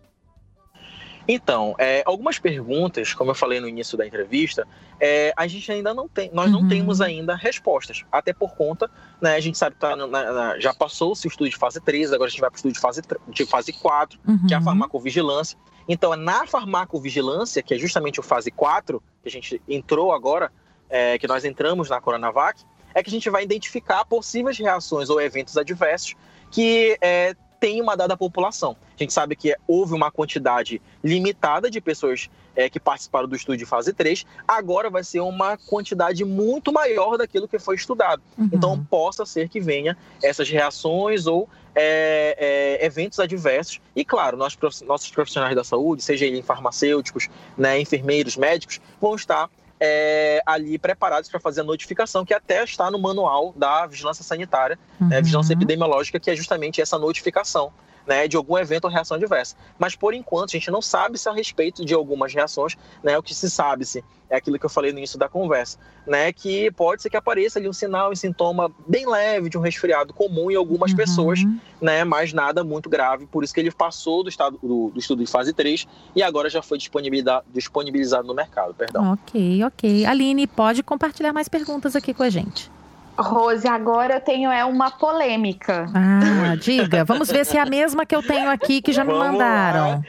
Então, 1.26 1.74
é, 1.78 2.04
algumas 2.06 2.40
perguntas, 2.40 3.14
como 3.14 3.32
eu 3.32 3.36
falei 3.36 3.62
no 3.62 3.70
início 3.70 3.98
da 3.98 4.06
entrevista, 4.06 4.68
é, 5.00 5.32
a 5.38 5.48
gente 5.48 5.72
ainda 5.72 5.94
não 5.94 6.10
tem, 6.10 6.30
nós 6.34 6.52
uhum. 6.52 6.60
não 6.60 6.68
temos 6.68 7.00
ainda 7.00 7.36
respostas, 7.36 8.04
até 8.12 8.34
por 8.34 8.54
conta, 8.54 8.92
né, 9.22 9.34
a 9.34 9.40
gente 9.40 9.58
sabe 9.58 9.76
que 9.76 9.80
tá 9.80 9.96
na, 9.96 10.08
na, 10.08 10.60
já 10.60 10.74
passou-se 10.74 11.26
o 11.26 11.30
estudo 11.30 11.50
de 11.50 11.56
fase 11.56 11.80
3, 11.80 12.12
agora 12.12 12.28
a 12.28 12.30
gente 12.30 12.42
vai 12.42 12.50
para 12.50 12.58
o 12.58 12.60
estudo 12.60 12.74
de 12.74 12.82
fase, 12.82 13.02
de 13.30 13.46
fase 13.46 13.72
4, 13.72 14.20
uhum. 14.28 14.46
que 14.46 14.54
é 14.54 14.58
a 14.58 14.60
uhum. 14.60 14.66
farmacovigilância. 14.66 15.58
Então, 15.88 16.14
é 16.14 16.18
na 16.18 16.46
farmacovigilância, 16.46 17.64
que 17.64 17.74
é 17.74 17.78
justamente 17.78 18.20
o 18.20 18.24
fase 18.24 18.52
4, 18.52 19.02
que 19.22 19.30
a 19.30 19.32
gente 19.32 19.62
entrou 19.70 20.12
agora, 20.12 20.52
é, 20.90 21.18
que 21.18 21.28
nós 21.30 21.46
entramos 21.46 21.90
na 21.90 22.02
Coronavac, 22.02 22.62
é 22.94 23.04
que 23.04 23.10
a 23.10 23.12
gente 23.12 23.30
vai 23.30 23.44
identificar 23.44 24.06
possíveis 24.06 24.58
reações 24.58 25.10
ou 25.10 25.20
eventos 25.22 25.58
adversos 25.58 26.16
que 26.52 26.98
é, 27.02 27.36
tem 27.60 27.82
uma 27.82 27.96
dada 27.96 28.18
população. 28.18 28.76
A 28.94 29.02
gente 29.02 29.14
sabe 29.14 29.36
que 29.36 29.56
houve 29.66 29.94
uma 29.94 30.12
quantidade 30.12 30.82
limitada 31.04 31.70
de 31.70 31.80
pessoas 31.80 32.30
é, 32.56 32.70
que 32.70 32.80
participaram 32.80 33.28
do 33.28 33.36
estudo 33.36 33.58
de 33.58 33.66
fase 33.66 33.94
3, 33.94 34.26
agora 34.48 34.90
vai 34.90 35.04
ser 35.04 35.22
uma 35.22 35.58
quantidade 35.58 36.24
muito 36.26 36.72
maior 36.72 37.18
daquilo 37.18 37.48
que 37.48 37.58
foi 37.58 37.76
estudado. 37.76 38.22
Uhum. 38.38 38.50
Então, 38.52 38.86
possa 38.86 39.26
ser 39.26 39.50
que 39.50 39.60
venha 39.60 39.98
essas 40.22 40.50
reações 40.50 41.26
ou 41.26 41.50
é, 41.74 42.80
é, 42.82 42.86
eventos 42.86 43.20
adversos. 43.20 43.80
E, 43.96 44.04
claro, 44.06 44.38
nós, 44.38 44.58
nossos 44.86 45.10
profissionais 45.10 45.56
da 45.56 45.64
saúde, 45.64 46.04
seja 46.04 46.26
eles 46.26 46.46
farmacêuticos, 46.46 47.30
né, 47.58 47.80
enfermeiros, 47.80 48.38
médicos, 48.38 48.80
vão 49.02 49.16
estar 49.16 49.50
é, 49.86 50.42
ali 50.46 50.78
preparados 50.78 51.30
para 51.30 51.42
fazer 51.42 51.60
a 51.60 51.64
notificação, 51.66 52.24
que 52.24 52.34
até 52.34 52.64
está 52.64 52.90
no 52.90 52.98
manual 52.98 53.54
da 53.54 53.86
Vigilância 53.86 54.24
Sanitária, 54.24 54.80
uhum. 55.02 55.10
né, 55.10 55.22
Vigilância 55.22 55.52
Epidemiológica, 55.52 56.18
que 56.22 56.32
é 56.32 56.36
justamente 56.38 56.82
essa 56.82 56.98
notificação 56.98 57.70
né, 58.08 58.28
de 58.28 58.36
algum 58.36 58.58
evento 58.58 58.86
ou 58.86 58.92
reação 58.92 59.16
adversa. 59.16 59.56
Mas 59.78 59.96
por 59.96 60.14
enquanto 60.14 60.50
a 60.50 60.54
gente 60.54 60.70
não 60.72 60.82
sabe 60.82 61.18
se 61.18 61.28
a 61.30 61.32
respeito 61.32 61.86
de 61.86 61.94
algumas 61.94 62.34
reações, 62.34 62.76
né, 63.04 63.18
o 63.18 63.24
que 63.24 63.34
se 63.34 63.50
sabe 63.50 63.86
se 63.86 64.04
é 64.30 64.38
aquilo 64.38 64.58
que 64.58 64.66
eu 64.66 64.70
falei 64.70 64.92
no 64.92 64.98
início 64.98 65.20
da 65.20 65.30
conversa, 65.30 65.78
né, 66.08 66.32
que 66.34 66.72
pode 66.72 67.02
ser 67.02 67.10
que 67.10 67.18
apareça 67.18 67.60
ali 67.60 67.70
um 67.70 67.74
sinal 67.74 68.12
e 68.12 68.18
sintoma 68.18 68.72
bem 68.88 69.08
leve 69.08 69.50
de 69.50 69.58
um 69.58 69.62
resfriado 69.62 70.14
comum 70.14 70.50
em 70.50 70.56
algumas 70.56 70.92
uhum. 70.92 70.98
pessoas, 70.98 71.40
né, 71.80 72.04
mas 72.04 72.34
nada 72.34 72.64
muito 72.64 72.90
grave, 72.90 73.28
por 73.28 73.44
isso 73.44 73.54
que 73.54 73.60
ele 73.60 73.72
passou 73.72 74.24
do 74.24 74.30
estado 74.30 74.58
do, 74.62 74.90
do 74.90 75.00
estudo 75.00 75.24
de 75.24 75.30
fase 75.30 75.54
3 75.54 75.88
e 76.16 76.24
agora 76.24 76.50
já 76.50 76.62
foi 76.62 76.78
disponibilizado, 76.78 77.46
disponibilizado 77.54 78.28
no 78.28 78.34
mercado, 78.34 78.74
perdão. 78.74 79.14
OK, 79.14 79.64
OK. 79.66 80.06
Aline, 80.06 80.48
pode 80.48 80.82
compartilhar 80.82 81.32
mais 81.32 81.48
perguntas 81.48 81.96
aqui 81.96 82.14
com 82.14 82.24
a 82.24 82.30
gente. 82.30 82.72
Rose, 83.18 83.68
agora 83.68 84.16
eu 84.16 84.22
tenho 84.22 84.52
é 84.52 84.66
uma 84.66 84.90
polêmica. 84.90 85.86
Ah, 85.94 86.56
diga. 86.56 87.06
Vamos 87.06 87.32
ver 87.32 87.46
se 87.46 87.58
é 87.58 87.62
a 87.62 87.66
mesma 87.66 88.06
que 88.06 88.16
eu 88.16 88.24
tenho 88.24 88.50
aqui 88.50 88.82
que 88.82 88.92
já 88.92 89.04
me 89.04 89.12
Vamos 89.12 89.28
mandaram. 89.28 90.04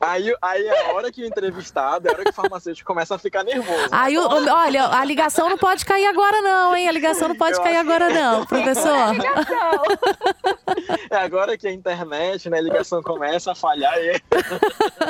Aí, 0.00 0.34
aí 0.42 0.66
é 0.66 0.90
a 0.90 0.94
hora 0.94 1.10
que 1.10 1.22
o 1.22 1.26
entrevistado, 1.26 2.06
é 2.06 2.10
a 2.10 2.14
hora 2.14 2.24
que 2.24 2.30
o 2.30 2.34
farmacêutico 2.34 2.86
começa 2.86 3.14
a 3.14 3.18
ficar 3.18 3.44
nervoso. 3.44 3.88
Aí, 3.90 4.18
o, 4.18 4.22
olha, 4.22 4.88
a 4.88 5.04
ligação 5.04 5.48
não 5.48 5.56
pode 5.56 5.84
cair 5.84 6.06
agora 6.06 6.40
não, 6.42 6.76
hein? 6.76 6.86
A 6.86 6.92
ligação 6.92 7.28
não 7.28 7.36
pode 7.36 7.56
eu 7.56 7.62
cair 7.62 7.76
agora 7.76 8.08
que... 8.08 8.14
não, 8.14 8.46
professor. 8.46 8.90
É 11.10 11.16
agora 11.16 11.58
que 11.58 11.66
a 11.66 11.72
internet, 11.72 12.48
né, 12.48 12.58
a 12.58 12.62
ligação 12.62 13.02
começa 13.02 13.50
a 13.50 13.54
falhar. 13.54 13.92
E... 13.98 14.22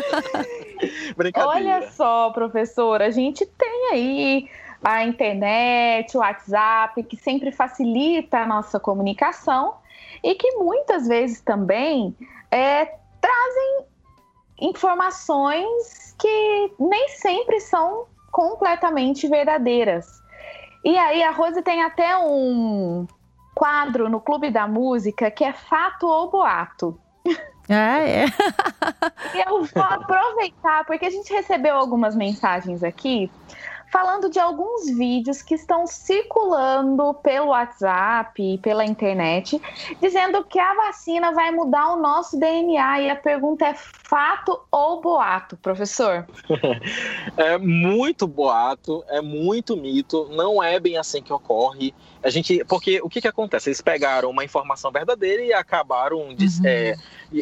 Brincadeira. 1.14 1.56
Olha 1.56 1.90
só, 1.90 2.30
professor, 2.30 3.02
a 3.02 3.10
gente 3.10 3.44
tem 3.44 3.90
aí 3.92 4.48
a 4.82 5.04
internet, 5.04 6.16
o 6.16 6.20
WhatsApp, 6.20 7.02
que 7.02 7.16
sempre 7.16 7.52
facilita 7.52 8.38
a 8.38 8.46
nossa 8.46 8.80
comunicação 8.80 9.74
e 10.22 10.34
que 10.34 10.56
muitas 10.56 11.06
vezes 11.06 11.40
também 11.40 12.16
é, 12.50 12.86
trazem 13.20 13.84
informações 14.60 16.14
que 16.18 16.72
nem 16.78 17.08
sempre 17.08 17.60
são 17.60 18.06
completamente 18.30 19.28
verdadeiras. 19.28 20.06
E 20.84 20.96
aí 20.96 21.22
a 21.22 21.30
Rose 21.30 21.62
tem 21.62 21.82
até 21.82 22.16
um 22.16 23.06
quadro 23.54 24.08
no 24.08 24.20
Clube 24.20 24.50
da 24.50 24.66
Música 24.66 25.30
que 25.30 25.44
é 25.44 25.52
fato 25.52 26.06
ou 26.06 26.30
boato. 26.30 26.98
Ah, 27.68 28.00
é. 28.00 28.24
e 29.34 29.48
eu 29.48 29.62
vou 29.62 29.82
aproveitar, 29.84 30.84
porque 30.86 31.06
a 31.06 31.10
gente 31.10 31.32
recebeu 31.32 31.76
algumas 31.76 32.16
mensagens 32.16 32.82
aqui 32.82 33.30
falando 33.90 34.30
de 34.30 34.38
alguns 34.38 34.88
vídeos 34.88 35.42
que 35.42 35.54
estão 35.54 35.86
circulando 35.86 37.12
pelo 37.14 37.48
WhatsApp 37.48 38.40
e 38.40 38.58
pela 38.58 38.84
internet, 38.84 39.60
dizendo 40.00 40.44
que 40.44 40.58
a 40.58 40.74
vacina 40.74 41.32
vai 41.32 41.50
mudar 41.50 41.92
o 41.92 41.96
nosso 41.96 42.38
DNA. 42.38 43.00
E 43.00 43.10
a 43.10 43.16
pergunta 43.16 43.66
é 43.66 43.74
fato 43.74 44.60
ou 44.70 45.00
boato, 45.00 45.56
professor? 45.56 46.26
É 47.36 47.56
muito 47.58 48.26
boato, 48.26 49.04
é 49.08 49.20
muito 49.20 49.76
mito, 49.76 50.28
não 50.30 50.62
é 50.62 50.78
bem 50.78 50.96
assim 50.96 51.22
que 51.22 51.32
ocorre. 51.32 51.94
A 52.22 52.28
gente, 52.28 52.62
porque 52.64 53.00
o 53.02 53.08
que, 53.08 53.20
que 53.20 53.28
acontece? 53.28 53.70
Eles 53.70 53.80
pegaram 53.80 54.28
uma 54.28 54.44
informação 54.44 54.92
verdadeira 54.92 55.42
e 55.42 55.52
acabaram 55.52 56.18
uhum. 56.18 56.36
é, 56.64 56.94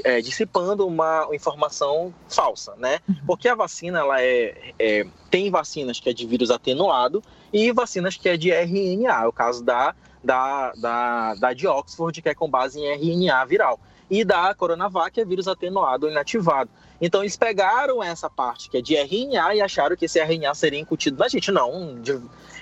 é, 0.04 0.20
dissipando 0.20 0.86
uma 0.86 1.28
informação 1.32 2.14
falsa, 2.28 2.74
né? 2.76 3.00
Uhum. 3.08 3.16
Porque 3.26 3.48
a 3.48 3.56
vacina, 3.56 3.98
ela 3.98 4.22
é, 4.22 4.72
é, 4.78 5.06
tem 5.30 5.50
vacinas 5.50 5.98
que 5.98 6.08
é 6.08 6.12
de 6.12 6.24
vírus 6.26 6.50
atenuado 6.50 7.22
e 7.52 7.72
vacinas 7.72 8.16
que 8.16 8.28
é 8.28 8.36
de 8.36 8.50
RNA, 8.50 9.24
é 9.24 9.26
o 9.26 9.32
caso 9.32 9.64
da, 9.64 9.94
da, 10.22 10.72
da, 10.72 11.34
da 11.34 11.52
de 11.52 11.66
Oxford, 11.66 12.22
que 12.22 12.28
é 12.28 12.34
com 12.34 12.48
base 12.48 12.78
em 12.78 12.86
RNA 12.86 13.44
viral. 13.46 13.80
E 14.08 14.24
da 14.24 14.54
Coronavac, 14.54 15.20
é 15.20 15.24
vírus 15.24 15.48
atenuado 15.48 16.06
ou 16.06 16.12
inativado. 16.12 16.70
Então 17.00 17.22
eles 17.22 17.36
pegaram 17.36 18.02
essa 18.02 18.28
parte 18.28 18.70
que 18.70 18.78
é 18.78 18.82
de 18.82 18.96
RNA 18.96 19.56
e 19.56 19.60
acharam 19.60 19.96
que 19.96 20.06
esse 20.06 20.18
RNA 20.18 20.54
seria 20.54 20.80
incutido 20.80 21.18
na 21.18 21.28
gente. 21.28 21.50
Não, 21.50 22.00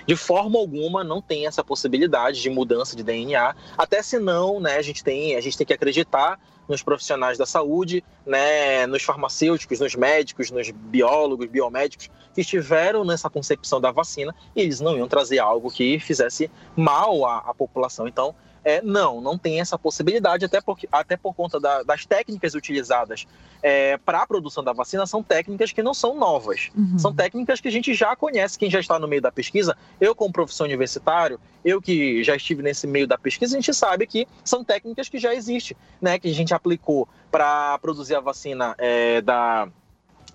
de, 0.07 0.15
forma 0.15 0.57
alguma 0.57 1.03
não 1.03 1.21
tem 1.21 1.45
essa 1.45 1.63
possibilidade 1.63 2.41
de 2.41 2.49
mudança 2.49 2.95
de 2.95 3.03
DNA. 3.03 3.55
Até 3.77 4.01
se 4.01 4.17
não, 4.17 4.59
né, 4.59 4.77
a 4.77 4.81
gente 4.81 5.03
tem, 5.03 5.35
a 5.35 5.41
gente 5.41 5.57
tem 5.57 5.67
que 5.67 5.73
acreditar 5.73 6.39
nos 6.67 6.81
profissionais 6.83 7.37
da 7.37 7.45
saúde, 7.45 8.03
né, 8.25 8.85
nos 8.87 9.03
farmacêuticos, 9.03 9.79
nos 9.79 9.95
médicos, 9.95 10.51
nos 10.51 10.69
biólogos, 10.69 11.47
biomédicos 11.47 12.09
que 12.33 12.41
estiveram 12.41 13.05
nessa 13.05 13.29
concepção 13.29 13.79
da 13.79 13.91
vacina 13.91 14.35
e 14.55 14.61
eles 14.61 14.79
não 14.79 14.97
iam 14.97 15.07
trazer 15.07 15.39
algo 15.39 15.71
que 15.71 15.99
fizesse 15.99 16.51
mal 16.75 17.25
à, 17.25 17.37
à 17.37 17.53
população. 17.53 18.07
Então, 18.07 18.35
é, 18.67 18.81
não, 18.81 19.21
não 19.21 19.37
tem 19.37 19.61
essa 19.61 19.79
possibilidade, 19.79 20.43
até, 20.43 20.59
porque, 20.59 20.89
até 20.91 21.15
por 21.15 21.33
conta 21.33 21.57
da, 21.57 21.83
das 21.83 22.05
técnicas 22.05 22.53
utilizadas 22.53 23.25
é, 23.63 23.95
para 23.95 24.23
a 24.23 24.27
produção 24.27 24.61
da 24.61 24.73
vacina, 24.73 25.07
são 25.07 25.23
técnicas 25.23 25.71
que 25.71 25.81
não 25.81 25.93
são 25.93 26.13
novas. 26.13 26.69
Uhum. 26.75 26.99
São 26.99 27.15
técnicas 27.15 27.61
que 27.61 27.69
a 27.69 27.71
gente 27.71 27.93
já 27.93 28.13
conhece, 28.13 28.59
quem 28.59 28.69
já 28.69 28.81
está 28.81 28.99
no 28.99 29.07
meio 29.07 29.21
da 29.21 29.31
pesquisa. 29.31 29.77
Eu, 30.01 30.13
como 30.13 30.33
professor 30.33 30.65
universitário, 30.65 31.39
eu 31.63 31.81
que 31.81 32.21
já 32.25 32.35
estive 32.35 32.61
nesse 32.61 32.85
meio 32.85 33.07
da 33.07 33.17
pesquisa, 33.17 33.55
a 33.55 33.61
gente 33.61 33.73
sabe 33.73 34.05
que 34.05 34.27
são 34.43 34.65
técnicas 34.65 35.07
que 35.07 35.17
já 35.17 35.33
existem, 35.33 35.77
né, 36.01 36.19
que 36.19 36.29
a 36.29 36.33
gente 36.33 36.53
aplicou 36.53 37.07
para 37.31 37.79
produzir 37.79 38.15
a 38.15 38.19
vacina 38.19 38.75
é, 38.77 39.21
da 39.21 39.69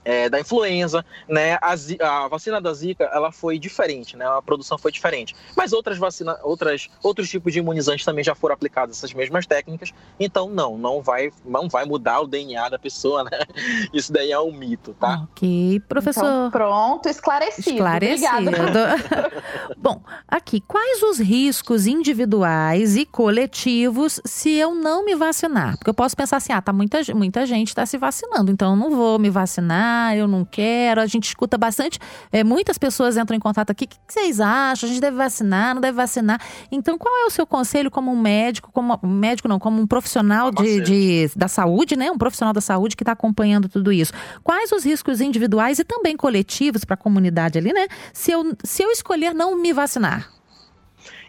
é, 0.05 0.29
da 0.29 0.41
influenza, 0.41 1.05
né? 1.29 1.59
A, 1.61 1.75
a, 2.01 2.29
vacina 2.29 2.61
da 2.61 2.73
Zika, 2.73 3.05
ela 3.05 3.31
foi 3.31 3.59
diferente, 3.59 4.17
né? 4.17 4.27
A 4.27 4.43
produção 4.43 4.79
foi 4.79 4.91
diferente. 4.91 5.35
Mas 5.57 5.73
outras 5.73 5.99
vacinas, 5.99 6.37
outras, 6.43 6.88
outros 7.03 7.29
tipos 7.29 7.53
de 7.53 7.61
imunizantes 7.61 8.05
também 8.05 8.25
já 8.25 8.35
foram 8.35 8.55
aplicadas 8.55 8.97
essas 8.99 9.12
mesmas 9.12 9.47
técnicas. 9.47 9.93
Então, 10.19 10.49
não, 10.49 10.77
não 10.77 11.03
vai, 11.03 11.31
não 11.45 11.69
vai 11.69 11.85
mudar 11.85 12.21
o 12.21 12.27
DNA 12.27 12.69
da 12.69 12.79
pessoa, 12.79 13.25
né? 13.25 13.31
Isso 13.93 14.12
daí 14.12 14.33
é 14.33 14.41
um 14.41 14.53
mito, 14.53 14.95
tá? 14.99 15.27
Ok, 15.31 15.81
professor. 15.88 16.25
Então, 16.25 16.51
pronto, 16.51 17.09
esclarecido. 17.09 17.71
Esclarecido. 17.71 18.79
Bom, 19.79 20.01
aqui, 20.27 20.61
quais 20.61 21.03
os 21.03 21.19
riscos 21.19 21.87
individuais 21.87 22.97
e 22.97 23.05
coletivos 23.05 24.21
se 24.25 24.51
eu 24.51 24.75
não 24.75 25.05
me 25.05 25.15
vacinar? 25.15 25.77
Porque 25.77 25.91
eu 25.91 25.95
posso 25.95 26.17
pensar 26.17 26.38
assim, 26.38 26.53
ah, 26.53 26.61
tá 26.61 26.73
muita, 26.73 27.01
muita 27.15 27.47
gente 27.47 27.69
está 27.69 27.87
se 27.87 27.99
vacinando, 27.99 28.51
então 28.51 28.71
eu 28.71 28.77
não 28.77 28.91
vou 28.91 29.19
me 29.19 29.31
vacinar 29.31 29.92
ah, 29.93 30.17
eu 30.17 30.27
não 30.27 30.45
quero. 30.45 31.01
A 31.01 31.07
gente 31.07 31.29
escuta 31.29 31.59
bastante, 31.59 31.99
é, 32.31 32.43
muitas 32.43 32.79
pessoas 32.79 33.17
entram 33.17 33.37
em 33.37 33.41
contato 33.41 33.71
aqui. 33.71 33.85
O 33.85 33.89
que, 33.89 33.97
que 34.07 34.13
vocês 34.13 34.41
acham? 34.41 34.89
A 34.89 34.93
gente 34.93 35.01
deve 35.01 35.17
vacinar, 35.17 35.75
não 35.75 35.81
deve 35.81 35.97
vacinar? 35.97 36.41
Então, 36.71 36.97
qual 36.99 37.15
é 37.23 37.27
o 37.27 37.31
seu 37.31 37.47
conselho 37.47 37.91
como 37.91 38.11
um 38.11 38.21
médico, 38.21 38.71
como 38.73 38.99
um 39.03 39.09
médico 39.09 39.49
não, 39.49 39.59
como 39.59 39.81
um 39.81 39.87
profissional 39.87 40.51
de, 40.51 40.81
de, 40.81 41.31
da 41.37 41.49
saúde, 41.49 41.97
né? 41.97 42.11
Um 42.11 42.19
profissional 42.19 42.53
da 42.53 42.61
saúde 42.61 42.97
que 42.97 43.03
está 43.03 43.13
acompanhando 43.13 43.69
tudo 43.69 43.93
isso. 43.93 44.13
Quais 44.43 44.73
os 44.73 44.85
riscos 44.85 45.21
individuais 45.21 45.79
e 45.79 45.85
também 45.85 46.17
coletivos 46.17 46.85
para 46.85 46.95
a 46.95 46.97
comunidade 46.97 47.59
ali, 47.59 47.73
né? 47.73 47.87
Se 48.13 48.33
eu, 48.33 48.57
se 48.65 48.83
eu 48.83 48.91
escolher 48.91 49.35
não 49.35 49.57
me 49.57 49.73
vacinar. 49.73 50.31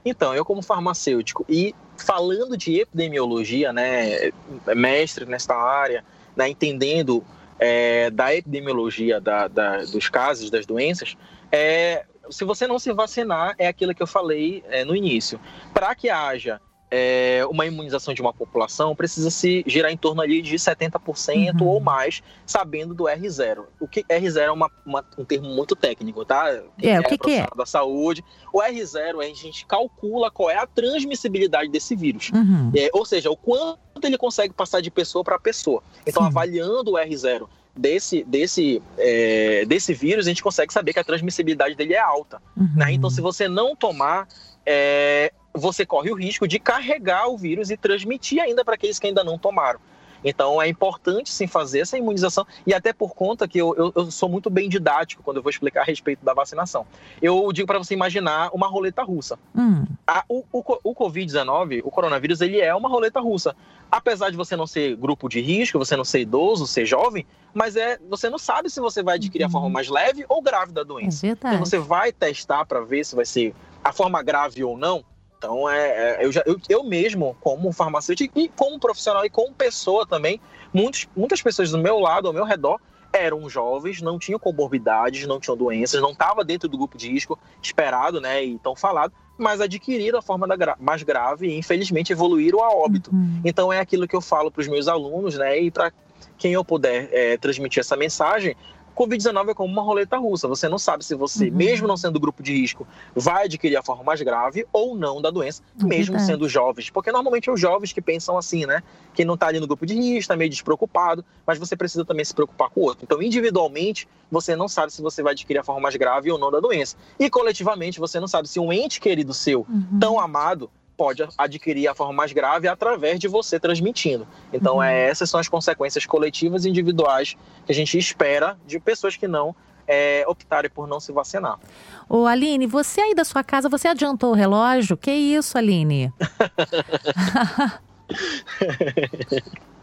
Então, 0.06 0.36
eu 0.36 0.44
como 0.44 0.62
farmacêutico 0.62 1.46
e 1.48 1.74
falando 1.98 2.58
de 2.58 2.82
epidemiologia, 2.82 3.72
né, 3.72 4.32
mestre 4.76 5.26
nesta 5.26 5.56
área, 5.56 6.04
né, 6.36 6.50
entendendo 6.50 7.24
é, 7.60 8.10
da 8.10 8.34
epidemiologia 8.34 9.20
da, 9.20 9.48
da, 9.48 9.78
dos 9.84 10.10
casos, 10.10 10.50
das 10.50 10.66
doenças, 10.66 11.18
é, 11.52 12.06
se 12.30 12.44
você 12.46 12.66
não 12.68 12.80
se 12.80 12.92
vacinar, 12.94 13.56
é 13.58 13.68
aquilo 13.68 13.94
que 13.94 14.02
eu 14.02 14.08
falei 14.08 14.64
é, 14.70 14.84
no 14.84 14.96
início. 14.96 15.40
Para 15.74 15.94
que 15.94 16.10
haja 16.10 16.60
é, 16.96 17.44
uma 17.50 17.66
imunização 17.66 18.14
de 18.14 18.22
uma 18.22 18.32
população, 18.32 18.96
precisa 18.96 19.32
se 19.32 19.64
girar 19.66 19.92
em 19.92 19.98
torno 19.98 20.22
ali 20.22 20.44
de 20.44 20.56
70% 20.56 21.60
uhum. 21.60 21.68
ou 21.68 21.80
mais, 21.80 22.22
sabendo 22.46 22.94
do 22.94 23.06
R0. 23.06 23.66
O 23.80 23.88
que 23.88 24.04
R0 24.04 24.38
é 24.38 24.52
uma, 24.52 24.70
uma, 24.86 25.04
um 25.18 25.26
termo 25.26 25.50
muito 25.50 25.76
técnico, 25.76 26.24
tá? 26.24 26.62
Quem 26.78 26.92
é, 26.92 27.00
o 27.00 27.04
que, 27.04 27.18
que 27.18 27.32
é? 27.32 27.48
Da 27.58 27.66
saúde. 27.66 28.24
O 28.54 28.60
R0 28.60 29.24
a 29.24 29.34
gente 29.34 29.66
calcula 29.66 30.30
qual 30.30 30.52
é 30.52 30.58
a 30.58 30.68
transmissibilidade 30.68 31.68
desse 31.68 31.96
vírus. 31.96 32.30
Uhum. 32.30 32.72
É, 32.76 32.92
ou 32.94 33.04
seja, 33.08 33.32
o 33.32 33.36
quanto 33.36 33.80
ele 34.04 34.18
consegue 34.18 34.54
passar 34.54 34.80
de 34.80 34.92
pessoa 34.92 35.24
para 35.24 35.40
pessoa. 35.40 35.82
Então, 36.06 36.22
Sim. 36.22 36.30
avaliando 36.30 36.92
o 36.92 36.94
R0 36.94 37.48
desse, 37.76 38.24
desse, 38.24 38.84
é, 39.00 39.66
desse 39.66 39.96
vírus, 39.96 40.28
a 40.28 40.30
gente 40.30 40.44
consegue 40.44 40.72
saber 40.72 40.94
que 40.94 41.00
a 41.00 41.04
transmissibilidade 41.04 41.74
dele 41.74 41.96
é 41.96 42.00
alta. 42.00 42.40
Uhum. 42.56 42.70
Né? 42.76 42.92
Então, 42.92 43.10
se 43.10 43.20
você 43.20 43.48
não 43.48 43.76
tomar, 43.76 44.28
é, 44.64 45.34
você 45.54 45.86
corre 45.86 46.12
o 46.12 46.16
risco 46.16 46.48
de 46.48 46.60
carregar 46.60 47.28
o 47.28 47.38
vírus 47.38 47.70
e 47.70 47.78
transmitir 47.78 48.42
ainda 48.42 48.66
para 48.66 48.76
aqueles 48.76 49.00
que 49.00 49.08
ainda 49.08 49.24
não 49.24 49.38
tomaram. 49.38 49.80
Então 50.24 50.62
é 50.62 50.68
importante 50.68 51.30
sim 51.30 51.48
fazer 51.48 51.82
essa 51.82 51.98
imunização 51.98 52.46
e 52.66 52.74
até 52.74 52.94
por 52.94 53.14
conta 53.14 53.48
que 53.48 53.58
eu, 53.58 53.76
eu, 53.76 53.92
eu 53.96 54.12
sou 54.12 54.30
muito 54.30 54.50
bem 54.50 54.70
didático 54.70 55.22
quando 55.22 55.38
eu 55.38 55.44
vou 55.44 55.50
explicar 55.50 55.82
a 55.82 55.84
respeito 55.84 56.24
da 56.24 56.34
vacinação. 56.34 56.86
Eu 57.22 57.52
digo 57.52 57.68
para 57.68 57.78
você 57.78 57.94
imaginar 57.94 58.50
uma 58.54 58.68
roleta 58.68 59.04
russa. 59.04 59.38
Hum. 59.56 59.86
A, 60.08 60.24
o, 60.30 60.44
o, 60.52 60.64
o 60.84 60.96
Covid-19, 60.96 61.82
o 61.84 61.92
coronavírus, 61.92 62.42
ele 62.42 62.60
é 62.60 62.74
uma 62.74 62.88
roleta 62.88 63.20
russa. 63.20 63.56
Apesar 63.92 64.32
de 64.32 64.38
você 64.38 64.56
não 64.56 64.66
ser 64.66 64.96
grupo 64.96 65.30
de 65.30 65.40
risco, 65.40 65.78
você 65.78 65.96
não 65.96 66.06
ser 66.06 66.22
idoso, 66.22 66.66
ser 66.66 66.86
jovem, 66.86 67.28
mas 67.54 67.76
é 67.76 68.00
você 68.10 68.30
não 68.30 68.40
sabe 68.40 68.70
se 68.70 68.80
você 68.80 69.04
vai 69.04 69.16
adquirir 69.16 69.44
uhum. 69.44 69.50
a 69.50 69.52
forma 69.52 69.70
mais 69.70 69.88
leve 69.88 70.26
ou 70.28 70.42
grave 70.42 70.72
da 70.72 70.84
doença. 70.84 71.28
É 71.28 71.32
então 71.32 71.60
você 71.60 71.78
vai 71.78 72.12
testar 72.12 72.66
para 72.66 72.82
ver 72.82 73.06
se 73.06 73.16
vai 73.16 73.26
ser 73.26 73.54
a 73.84 73.92
forma 73.92 74.24
grave 74.24 74.64
ou 74.64 74.78
não. 74.78 75.04
Então, 75.44 75.70
é, 75.70 76.22
é 76.22 76.26
eu, 76.26 76.32
já, 76.32 76.42
eu, 76.46 76.58
eu, 76.70 76.84
mesmo, 76.86 77.36
como 77.42 77.74
farmacêutico 77.74 78.40
e 78.40 78.48
como 78.48 78.80
profissional 78.80 79.26
e 79.26 79.30
como 79.30 79.54
pessoa 79.54 80.08
também, 80.08 80.40
muitos, 80.74 81.06
muitas 81.14 81.42
pessoas 81.42 81.70
do 81.70 81.78
meu 81.78 82.00
lado, 82.00 82.30
ao 82.30 82.34
meu 82.34 82.46
redor, 82.46 82.80
eram 83.12 83.50
jovens, 83.50 84.02
não 84.02 84.18
tinham 84.18 84.40
comorbidades, 84.40 85.28
não 85.28 85.42
tinham 85.42 85.58
doenças, 85.58 86.02
não 86.02 86.12
estava 86.12 86.46
dentro 86.46 86.70
do 86.70 86.78
grupo 86.78 86.98
de 86.98 87.12
risco 87.12 87.38
esperado, 87.62 88.22
né, 88.22 88.42
e 88.44 88.58
tão 88.58 88.74
falado, 88.74 89.12
mas 89.38 89.60
adquiriram 89.60 90.18
a 90.18 90.22
forma 90.22 90.48
gra 90.56 90.78
mais 90.80 91.04
grave 91.04 91.48
e 91.48 91.58
infelizmente 91.58 92.14
evoluíram 92.14 92.64
a 92.64 92.70
óbito. 92.70 93.14
Uhum. 93.14 93.42
Então 93.44 93.72
é 93.72 93.80
aquilo 93.80 94.08
que 94.08 94.16
eu 94.16 94.22
falo 94.22 94.50
para 94.50 94.62
os 94.62 94.68
meus 94.70 94.88
alunos, 94.88 95.38
né, 95.38 95.60
e 95.60 95.70
para 95.70 95.92
quem 96.38 96.54
eu 96.54 96.64
puder 96.64 97.10
é, 97.12 97.38
transmitir 97.38 97.82
essa 97.82 97.98
mensagem, 97.98 98.56
Covid-19 98.96 99.50
é 99.50 99.54
como 99.54 99.72
uma 99.72 99.82
roleta 99.82 100.18
russa. 100.18 100.48
Você 100.48 100.70
não 100.70 100.78
sabe 100.78 101.04
se 101.04 101.16
você, 101.16 101.50
uhum. 101.50 101.56
mesmo 101.56 101.88
não 101.88 101.98
sendo 101.98 102.20
grupo 102.20 102.42
de 102.44 102.54
risco, 102.54 102.88
vai 103.16 103.46
adquirir 103.46 103.76
a 103.76 103.84
forma 103.84 104.04
mais 104.04 104.22
grave 104.22 104.66
ou 104.72 104.96
não 104.96 105.22
da 105.22 105.32
doença, 105.32 105.62
é 105.80 105.84
mesmo 105.84 106.14
verdade. 106.14 106.26
sendo 106.26 106.50
jovens. 106.50 106.90
Porque 106.90 107.12
normalmente 107.12 107.50
é 107.50 107.52
os 107.52 107.60
jovens 107.60 107.92
que 107.92 108.02
pensam 108.02 108.38
assim, 108.38 108.66
né? 108.66 108.84
Que 109.14 109.26
não 109.26 109.34
está 109.34 109.48
ali 109.48 109.60
no 109.60 109.68
grupo 109.68 109.86
de 109.86 109.94
risco, 109.94 110.20
está 110.20 110.36
meio 110.36 110.50
despreocupado, 110.50 111.24
mas 111.46 111.58
você 111.58 111.76
precisa 111.76 112.06
também 112.06 112.26
se 112.26 112.34
preocupar 112.34 112.70
com 112.70 112.82
o 112.82 112.84
outro. 112.84 113.04
Então, 113.04 113.22
individualmente, 113.22 114.08
você 114.32 114.56
não 114.56 114.68
sabe 114.68 114.92
se 114.92 115.02
você 115.02 115.22
vai 115.22 115.34
adquirir 115.34 115.60
a 115.60 115.64
forma 115.64 115.82
mais 115.82 115.96
grave 115.96 116.32
ou 116.32 116.38
não 116.38 116.52
da 116.52 116.60
doença. 116.60 116.96
E 117.20 117.30
coletivamente, 117.30 118.00
você 118.00 118.20
não 118.20 118.28
sabe 118.28 118.48
se 118.48 118.60
um 118.60 118.72
ente 118.72 119.00
querido 119.00 119.34
seu, 119.34 119.66
uhum. 119.70 120.00
tão 120.00 120.20
amado, 120.20 120.70
pode 121.04 121.22
adquirir 121.38 121.90
a 121.90 121.94
forma 121.94 122.14
mais 122.14 122.32
grave 122.32 122.66
através 122.66 123.20
de 123.20 123.28
você 123.28 123.60
transmitindo. 123.60 124.26
Então, 124.54 124.76
uhum. 124.76 124.84
é, 124.84 125.10
essas 125.10 125.30
são 125.30 125.38
as 125.38 125.50
consequências 125.50 126.06
coletivas 126.06 126.64
e 126.64 126.70
individuais 126.70 127.36
que 127.66 127.74
a 127.74 127.76
gente 127.76 127.98
espera 127.98 128.58
de 128.66 128.80
pessoas 128.80 129.18
que 129.18 129.28
não 129.28 129.54
é, 129.86 130.24
optarem 130.26 130.72
por 130.72 130.88
não 130.88 131.02
se 131.02 131.12
vacinar. 131.12 131.60
Ô, 132.08 132.26
Aline, 132.26 132.66
você 132.66 133.02
aí 133.02 133.14
da 133.14 133.26
sua 133.26 133.44
casa, 133.44 133.68
você 133.68 133.90
adiantou 133.90 134.32
o 134.32 134.34
relógio? 134.34 134.96
Que 134.96 135.12
isso, 135.12 135.58
Aline? 135.58 136.10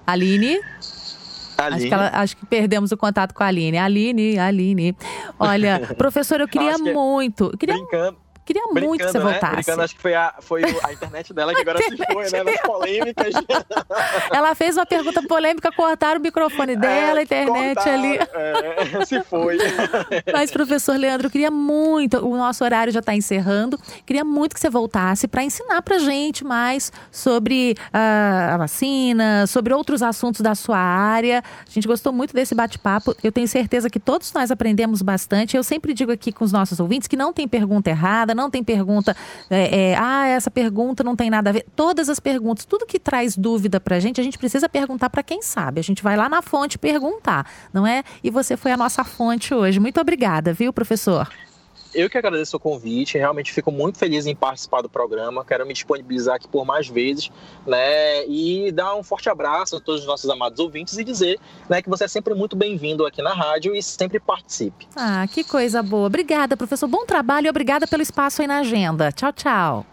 Aline? 0.07 0.59
Acho 1.59 1.87
que, 1.87 1.93
ela, 1.93 2.11
acho 2.15 2.35
que, 2.35 2.47
perdemos 2.47 2.93
o 2.93 2.97
contato 2.97 3.35
com 3.35 3.43
a 3.43 3.49
Aline. 3.49 3.77
Aline, 3.77 4.39
Aline. 4.39 4.97
Olha, 5.39 5.81
professor, 5.99 6.41
eu 6.41 6.49
queria 6.49 6.77
que, 6.77 6.95
muito. 6.95 7.55
Queria... 7.59 7.75
Brincando 7.75 8.30
Queria 8.45 8.65
muito 8.67 9.05
que 9.05 9.13
você 9.13 9.19
né? 9.19 9.25
voltasse. 9.25 9.55
Brincando, 9.55 9.83
acho 9.83 9.95
que 9.95 10.03
foi 10.03 10.15
a, 10.15 10.35
foi 10.41 10.63
a 10.83 10.93
internet 10.93 11.33
dela 11.33 11.55
que 11.55 11.61
agora 11.61 11.79
se 11.83 11.97
foi, 11.97 12.31
né? 12.31 12.43
Nas 12.43 12.61
polêmicas. 12.63 13.35
Ela 14.33 14.55
fez 14.55 14.77
uma 14.77 14.87
pergunta 14.87 15.23
polêmica, 15.23 15.71
cortaram 15.73 16.19
o 16.19 16.23
microfone 16.23 16.77
dela, 16.77 17.19
é, 17.19 17.21
a 17.21 17.23
internet 17.23 17.75
cortaram, 17.75 17.99
ali. 17.99 18.19
É, 18.19 19.05
se 19.05 19.23
foi. 19.23 19.59
Mas, 20.33 20.51
professor 20.51 20.97
Leandro, 20.97 21.27
eu 21.29 21.31
queria 21.31 21.51
muito, 21.51 22.19
o 22.19 22.37
nosso 22.37 22.65
horário 22.65 22.93
já 22.93 23.01
está 23.01 23.15
encerrando, 23.15 23.79
queria 24.05 24.25
muito 24.25 24.55
que 24.55 24.61
você 24.61 24.71
voltasse 24.71 25.29
para 25.29 25.45
ensinar 25.45 25.83
para 25.83 25.99
gente 25.99 26.45
mais 26.45 26.93
sobre 27.11 27.77
uh, 27.95 28.55
a 28.55 28.57
vacina, 28.57 29.47
sobre 29.47 29.73
outros 29.73 30.03
assuntos 30.03 30.41
da 30.41 30.55
sua 30.55 30.79
área. 30.79 31.43
A 31.67 31.71
gente 31.71 31.87
gostou 31.87 32.13
muito 32.13 32.35
desse 32.35 32.55
bate-papo. 32.55 33.15
Eu 33.23 33.31
tenho 33.31 33.47
certeza 33.47 33.89
que 33.89 34.01
todos 34.01 34.33
nós 34.33 34.51
aprendemos 34.51 35.03
bastante. 35.03 35.57
Eu 35.57 35.63
sempre 35.63 35.95
digo 35.95 36.11
aqui 36.11 36.33
com 36.33 36.45
os 36.45 36.53
nossos 36.53 36.81
ouvintes 36.81 37.07
que 37.07 37.17
não 37.17 37.33
tem 37.33 37.47
pergunta 37.47 37.91
errada, 37.91 38.35
não 38.41 38.51
tem 38.51 38.65
pergunta, 38.65 39.15
é, 39.51 39.91
é, 39.91 39.97
ah, 39.99 40.27
essa 40.27 40.51
pergunta 40.51 41.05
não 41.05 41.15
tem 41.15 41.29
nada 41.29 41.51
a 41.51 41.53
ver. 41.53 41.67
Todas 41.77 42.09
as 42.09 42.19
perguntas, 42.19 42.65
tudo 42.65 42.87
que 42.87 42.99
traz 42.99 43.37
dúvida 43.37 43.79
para 43.79 43.97
a 43.97 44.01
gente, 44.01 44.21
a 44.21 44.25
gente 44.25 44.39
precisa 44.39 44.69
perguntar 44.69 45.11
para 45.11 45.23
quem 45.23 45.43
sabe. 45.43 45.81
A 45.81 45.85
gente 45.85 46.03
vai 46.03 46.17
lá 46.17 46.29
na 46.29 46.41
fonte 46.41 46.79
perguntar, 46.79 47.47
não 47.73 47.87
é? 47.87 48.03
E 48.25 48.31
você 48.31 48.57
foi 48.57 48.73
a 48.73 48.77
nossa 48.77 49.05
fonte 49.05 49.55
hoje. 49.55 49.79
Muito 49.79 50.01
obrigada, 50.01 50.53
viu, 50.53 50.73
professor? 50.73 51.29
Eu 51.95 52.09
que 52.09 52.19
agradeço 52.19 52.57
o 52.57 52.61
convite, 52.61 53.19
realmente 53.19 53.53
fico 53.53 53.71
muito 53.71 53.99
feliz 53.99 54.27
em 54.27 54.35
participar 54.35 54.83
do 54.83 54.89
programa, 54.89 55.45
quero 55.45 55.67
me 55.67 55.73
disponibilizar 55.73 56.37
aqui 56.37 56.49
por 56.49 56.65
mais 56.65 56.89
vezes, 56.89 57.31
né, 57.67 58.27
e 58.27 58.71
dar 58.73 58.95
um 58.95 59.03
forte 59.03 59.29
abraço 59.29 59.77
a 59.77 59.81
todos 59.81 60.03
os 60.03 60.07
nossos 60.07 60.29
amados 60.31 60.59
ouvintes 60.59 60.97
e 60.99 61.05
dizer, 61.05 61.39
né, 61.69 61.83
que 61.83 61.89
você 61.89 62.05
é 62.05 62.09
sempre 62.09 62.35
muito 62.35 62.57
bem-vindo 62.57 63.07
aqui 63.07 63.23
na 63.23 63.33
rádio 63.33 63.75
e 63.75 63.83
sempre 63.83 64.21
participe. 64.21 64.87
Ah, 64.97 65.27
que 65.29 65.45
coisa 65.45 65.83
boa. 65.83 66.07
Obrigada, 66.07 66.57
professor. 66.57 66.89
Bom 66.89 67.05
trabalho 67.05 67.47
e 67.47 67.51
obrigada 67.51 67.87
pelo 67.87 68.03
espaço 68.03 68.43
aí 68.43 68.49
na 68.49 68.59
agenda. 68.59 69.13
Tchau, 69.13 69.33
tchau. 69.33 69.87